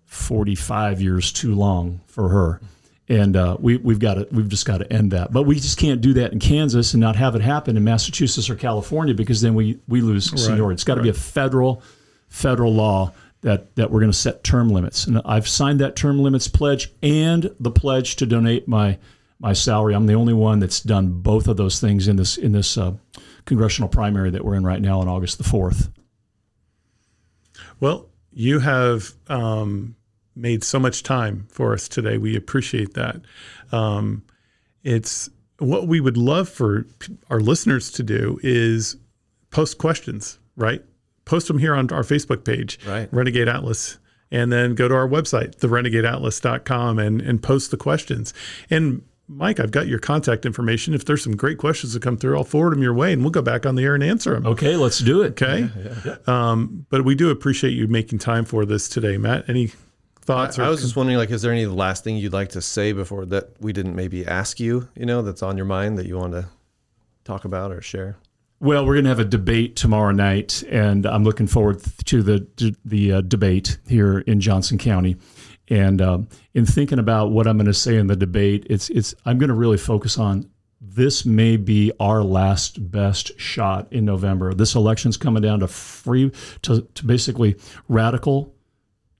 45 0.06 1.02
years 1.02 1.32
too 1.32 1.56
long 1.56 2.02
for 2.06 2.30
her. 2.30 2.62
And 3.10 3.36
uh, 3.36 3.58
we, 3.60 3.78
we've 3.78 4.00
got 4.00 4.13
to, 4.13 4.28
we've 4.32 4.48
just 4.48 4.66
got 4.66 4.78
to 4.78 4.92
end 4.92 5.12
that. 5.12 5.34
But 5.34 5.44
we 5.44 5.56
just 5.56 5.78
can't 5.78 6.00
do 6.00 6.13
that 6.13 6.32
in 6.32 6.39
Kansas 6.39 6.94
and 6.94 7.02
not 7.02 7.18
have 7.18 7.36
it 7.36 7.42
happen 7.42 7.76
in 7.76 7.84
Massachusetts 7.84 8.50
or 8.50 8.56
California 8.56 9.13
because 9.13 9.42
then 9.42 9.56
we, 9.56 9.80
we 9.88 10.02
lose 10.02 10.30
seniority. 10.30 10.76
It's 10.76 10.86
got 10.86 10.96
to 10.96 11.02
be 11.02 11.10
a 11.10 11.13
federal 11.13 11.84
federal 12.30 12.74
law 12.74 13.12
that, 13.42 13.76
that 13.76 13.92
we're 13.92 14.00
going 14.00 14.12
to 14.12 14.18
set 14.18 14.44
term 14.44 14.70
limits. 14.70 15.06
And 15.06 15.22
I've 15.26 15.48
signed 15.48 15.82
that 15.82 15.96
term 15.96 16.20
limits 16.20 16.48
pledge 16.48 16.92
and 17.04 17.54
the 17.60 17.72
pledge 17.72 18.16
to 18.18 18.26
donate 18.26 18.68
my 18.68 18.98
my 19.39 19.54
salary. 19.54 19.94
I'm 19.94 20.06
the 20.06 20.13
only 20.13 20.34
one 20.34 20.60
that's 20.60 20.80
done 20.80 21.22
both 21.22 21.50
of 21.50 21.58
those 21.58 21.80
things 21.80 22.08
in 22.08 22.16
this 22.16 22.38
in 22.38 22.54
this 22.54 22.78
uh, 22.78 22.94
congressional 23.46 23.89
primary 23.89 24.32
that 24.32 24.44
we're 24.44 24.56
in 24.56 24.63
right 24.63 24.82
now 24.82 25.02
on 25.02 25.08
August 25.10 25.38
the 25.38 25.44
fourth. 25.44 25.89
Well, 27.80 28.10
you 28.32 28.60
have 28.60 29.12
um, 29.28 29.96
made 30.36 30.63
so 30.63 30.80
much 30.80 31.04
time 31.04 31.48
for 31.50 31.74
us 31.74 31.88
today. 31.88 32.17
We 32.17 32.36
appreciate 32.36 32.93
that. 32.96 33.22
Um, 33.72 34.24
it's 34.84 35.30
what 35.60 35.88
we 35.88 36.00
would 36.02 36.17
love 36.17 36.50
for 36.50 36.86
our 37.30 37.39
listeners 37.39 37.91
to 37.93 38.04
do 38.04 38.39
is 38.43 38.98
post 39.52 39.78
questions, 39.78 40.39
right? 40.56 40.84
Post 41.26 41.48
them 41.48 41.60
here 41.60 41.74
on 41.76 41.91
our 41.91 42.04
Facebook 42.04 42.43
page, 42.43 42.80
Right. 42.86 43.08
Renegade 43.13 43.48
Atlas, 43.48 43.98
and 44.32 44.52
then 44.52 44.76
go 44.76 44.88
to 44.88 44.96
our 44.96 45.08
website, 45.08 45.56
therenegadeatlas.com, 45.60 47.00
and, 47.00 47.22
and 47.22 47.41
post 47.41 47.72
the 47.72 47.78
questions. 47.78 48.34
And 48.69 49.04
Mike, 49.28 49.60
I've 49.60 49.72
got 49.72 49.88
your 49.88 50.00
contact 50.00 50.46
information. 50.46 50.93
If 50.93 51.06
there's 51.06 51.24
some 51.24 51.38
great 51.38 51.58
questions 51.58 51.93
that 51.93 52.02
come 52.04 52.17
through, 52.17 52.38
I'll 52.38 52.43
forward 52.43 52.74
them 52.74 52.84
your 52.84 52.93
way 52.93 53.13
and 53.13 53.22
we'll 53.22 53.32
go 53.32 53.41
back 53.41 53.65
on 53.65 53.76
the 53.76 53.84
air 53.84 53.96
and 53.96 54.04
answer 54.04 54.34
them. 54.34 54.46
Okay, 54.46 54.76
let's 54.76 55.00
do 55.00 55.22
it. 55.22 55.41
Okay. 55.41 55.69
Um, 56.28 56.86
but 56.89 57.06
we 57.06 57.15
do 57.15 57.30
appreciate 57.30 57.72
you 57.72 57.88
making 57.88 58.19
time 58.19 58.43
for 58.43 58.65
this 58.65 58.89
today, 58.89 59.17
Matt. 59.17 59.48
Any 59.48 59.72
thoughts? 60.24 60.60
I 60.60 60.70
was 60.70 60.82
just 60.82 60.96
wondering, 60.96 61.18
like, 61.18 61.32
is 61.32 61.42
there 61.42 61.52
any 61.52 61.66
last 61.66 62.04
thing 62.04 62.18
you'd 62.18 62.34
like 62.34 62.50
to 62.50 62.62
say 62.62 62.92
before 62.92 63.26
that 63.28 63.62
we 63.62 63.74
didn't 63.74 63.96
maybe 63.96 64.26
ask 64.26 64.60
you, 64.60 64.88
you 64.96 65.06
know, 65.06 65.22
that's 65.22 65.44
on 65.44 65.58
your 65.58 65.66
mind 65.66 65.98
that 65.98 66.06
you 66.06 66.18
want 66.18 66.34
to 66.34 66.48
talk 67.24 67.46
about 67.46 67.72
or 67.72 67.82
share? 67.82 68.18
Well, 68.60 68.86
we're 68.86 68.94
going 68.94 69.06
to 69.06 69.10
have 69.10 69.20
a 69.20 69.26
debate 69.26 69.76
tomorrow 69.76 70.12
night, 70.12 70.64
and 70.70 71.06
I'm 71.06 71.26
looking 71.26 71.48
forward 71.48 71.84
to 72.06 72.24
the 72.24 72.76
the 72.86 73.14
uh, 73.14 73.22
debate 73.22 73.78
here 73.88 74.20
in 74.20 74.40
Johnson 74.40 74.78
County. 74.78 75.18
And 75.70 76.02
um, 76.02 76.28
in 76.54 76.66
thinking 76.66 77.00
about 77.00 77.32
what 77.32 77.48
I'm 77.48 77.58
going 77.58 77.68
to 77.68 77.74
say 77.74 77.98
in 77.98 78.08
the 78.08 78.16
debate, 78.16 78.66
it's 78.70 78.90
it's 78.90 79.14
I'm 79.26 79.38
going 79.38 79.50
to 79.50 79.54
really 79.54 79.78
focus 79.78 80.18
on 80.18 80.50
this 80.80 81.26
may 81.26 81.58
be 81.58 81.92
our 82.00 82.24
last 82.24 82.92
best 82.92 83.38
shot 83.40 83.92
in 83.92 84.06
November. 84.06 84.54
This 84.54 84.76
election's 84.76 85.18
coming 85.18 85.42
down 85.42 85.62
to 85.62 85.68
free 85.68 86.32
to, 86.64 86.82
to 86.82 87.06
basically 87.06 87.56
radical 87.88 88.53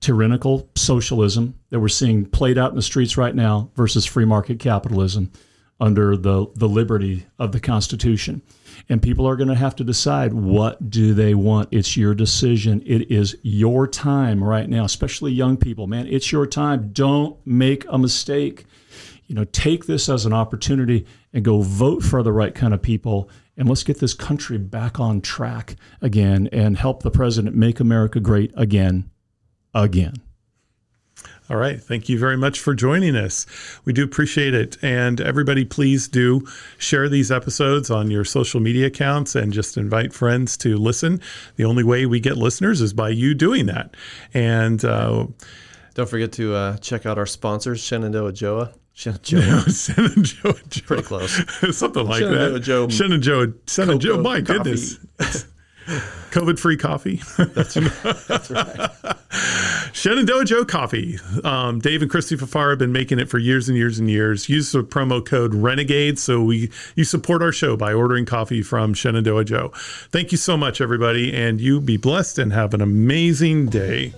tyrannical 0.04 0.68
socialism 0.74 1.58
that 1.70 1.80
we're 1.80 1.88
seeing 1.88 2.26
played 2.26 2.58
out 2.58 2.68
in 2.68 2.76
the 2.76 2.82
streets 2.82 3.16
right 3.16 3.34
now 3.34 3.70
versus 3.74 4.04
free 4.04 4.26
market 4.26 4.58
capitalism 4.58 5.32
under 5.80 6.14
the, 6.14 6.46
the 6.56 6.68
liberty 6.68 7.24
of 7.38 7.52
the 7.52 7.58
Constitution. 7.58 8.42
And 8.90 9.00
people 9.00 9.26
are 9.26 9.34
going 9.34 9.48
to 9.48 9.54
have 9.54 9.74
to 9.76 9.84
decide 9.84 10.34
what 10.34 10.90
do 10.90 11.14
they 11.14 11.34
want. 11.34 11.70
It's 11.72 11.96
your 11.96 12.14
decision. 12.14 12.82
It 12.84 13.10
is 13.10 13.34
your 13.40 13.88
time 13.88 14.44
right 14.44 14.68
now, 14.68 14.84
especially 14.84 15.32
young 15.32 15.56
people. 15.56 15.86
Man, 15.86 16.06
it's 16.06 16.30
your 16.30 16.46
time. 16.46 16.90
Don't 16.92 17.38
make 17.46 17.86
a 17.88 17.96
mistake. 17.96 18.66
You 19.26 19.34
know, 19.34 19.44
take 19.44 19.86
this 19.86 20.10
as 20.10 20.26
an 20.26 20.34
opportunity 20.34 21.06
and 21.32 21.42
go 21.42 21.62
vote 21.62 22.02
for 22.02 22.22
the 22.22 22.32
right 22.32 22.54
kind 22.54 22.74
of 22.74 22.82
people 22.82 23.30
and 23.56 23.70
let's 23.70 23.84
get 23.84 24.00
this 24.00 24.12
country 24.12 24.58
back 24.58 25.00
on 25.00 25.22
track 25.22 25.76
again 26.02 26.46
and 26.52 26.76
help 26.76 27.02
the 27.02 27.10
president 27.10 27.56
make 27.56 27.80
America 27.80 28.20
great 28.20 28.52
again 28.54 29.08
again. 29.74 30.14
All 31.50 31.58
right. 31.58 31.78
Thank 31.80 32.08
you 32.08 32.18
very 32.18 32.38
much 32.38 32.58
for 32.58 32.74
joining 32.74 33.14
us. 33.14 33.44
We 33.84 33.92
do 33.92 34.02
appreciate 34.02 34.54
it. 34.54 34.78
And 34.82 35.20
everybody, 35.20 35.66
please 35.66 36.08
do 36.08 36.46
share 36.78 37.06
these 37.06 37.30
episodes 37.30 37.90
on 37.90 38.10
your 38.10 38.24
social 38.24 38.60
media 38.60 38.86
accounts 38.86 39.34
and 39.34 39.52
just 39.52 39.76
invite 39.76 40.14
friends 40.14 40.56
to 40.58 40.78
listen. 40.78 41.20
The 41.56 41.64
only 41.66 41.84
way 41.84 42.06
we 42.06 42.18
get 42.18 42.38
listeners 42.38 42.80
is 42.80 42.94
by 42.94 43.10
you 43.10 43.34
doing 43.34 43.66
that. 43.66 43.94
And 44.32 44.82
uh, 44.86 45.26
Don't 45.92 46.08
forget 46.08 46.32
to 46.32 46.54
uh, 46.54 46.76
check 46.78 47.04
out 47.04 47.18
our 47.18 47.26
sponsors, 47.26 47.84
Shenandoah 47.84 48.32
Joa. 48.32 48.72
Shenandoah. 48.94 49.70
Shenandoah 49.70 50.22
Joe. 50.68 50.82
Pretty 50.86 51.02
close. 51.02 51.76
Something 51.76 52.06
like 52.06 52.20
Shenandoah 52.20 52.50
that. 52.52 52.60
Joe 52.60 52.88
Shenandoah, 52.88 53.48
Shenandoah, 53.68 54.16
Cocoa 54.16 54.22
my 54.22 54.40
coffee. 54.40 54.58
goodness. 55.18 55.46
COVID 55.86 56.58
free 56.58 56.76
coffee. 56.76 57.20
That's 57.36 57.76
right. 58.50 58.90
Shenandoah 59.92 60.44
Joe 60.44 60.64
Coffee. 60.64 61.18
Um, 61.44 61.78
Dave 61.80 62.02
and 62.02 62.10
Christy 62.10 62.36
Fafara 62.36 62.70
have 62.70 62.78
been 62.78 62.92
making 62.92 63.18
it 63.18 63.28
for 63.28 63.38
years 63.38 63.68
and 63.68 63.76
years 63.76 63.98
and 63.98 64.10
years. 64.10 64.48
Use 64.48 64.72
the 64.72 64.82
promo 64.82 65.24
code 65.24 65.54
Renegade 65.54 66.18
so 66.18 66.42
we 66.42 66.70
you 66.94 67.04
support 67.04 67.42
our 67.42 67.52
show 67.52 67.76
by 67.76 67.92
ordering 67.92 68.24
coffee 68.24 68.62
from 68.62 68.94
Shenandoah 68.94 69.44
Joe. 69.44 69.72
Thank 70.10 70.32
you 70.32 70.38
so 70.38 70.56
much, 70.56 70.80
everybody, 70.80 71.32
and 71.34 71.60
you 71.60 71.80
be 71.80 71.96
blessed 71.96 72.38
and 72.38 72.52
have 72.52 72.74
an 72.74 72.80
amazing 72.80 73.66
day. 73.66 74.12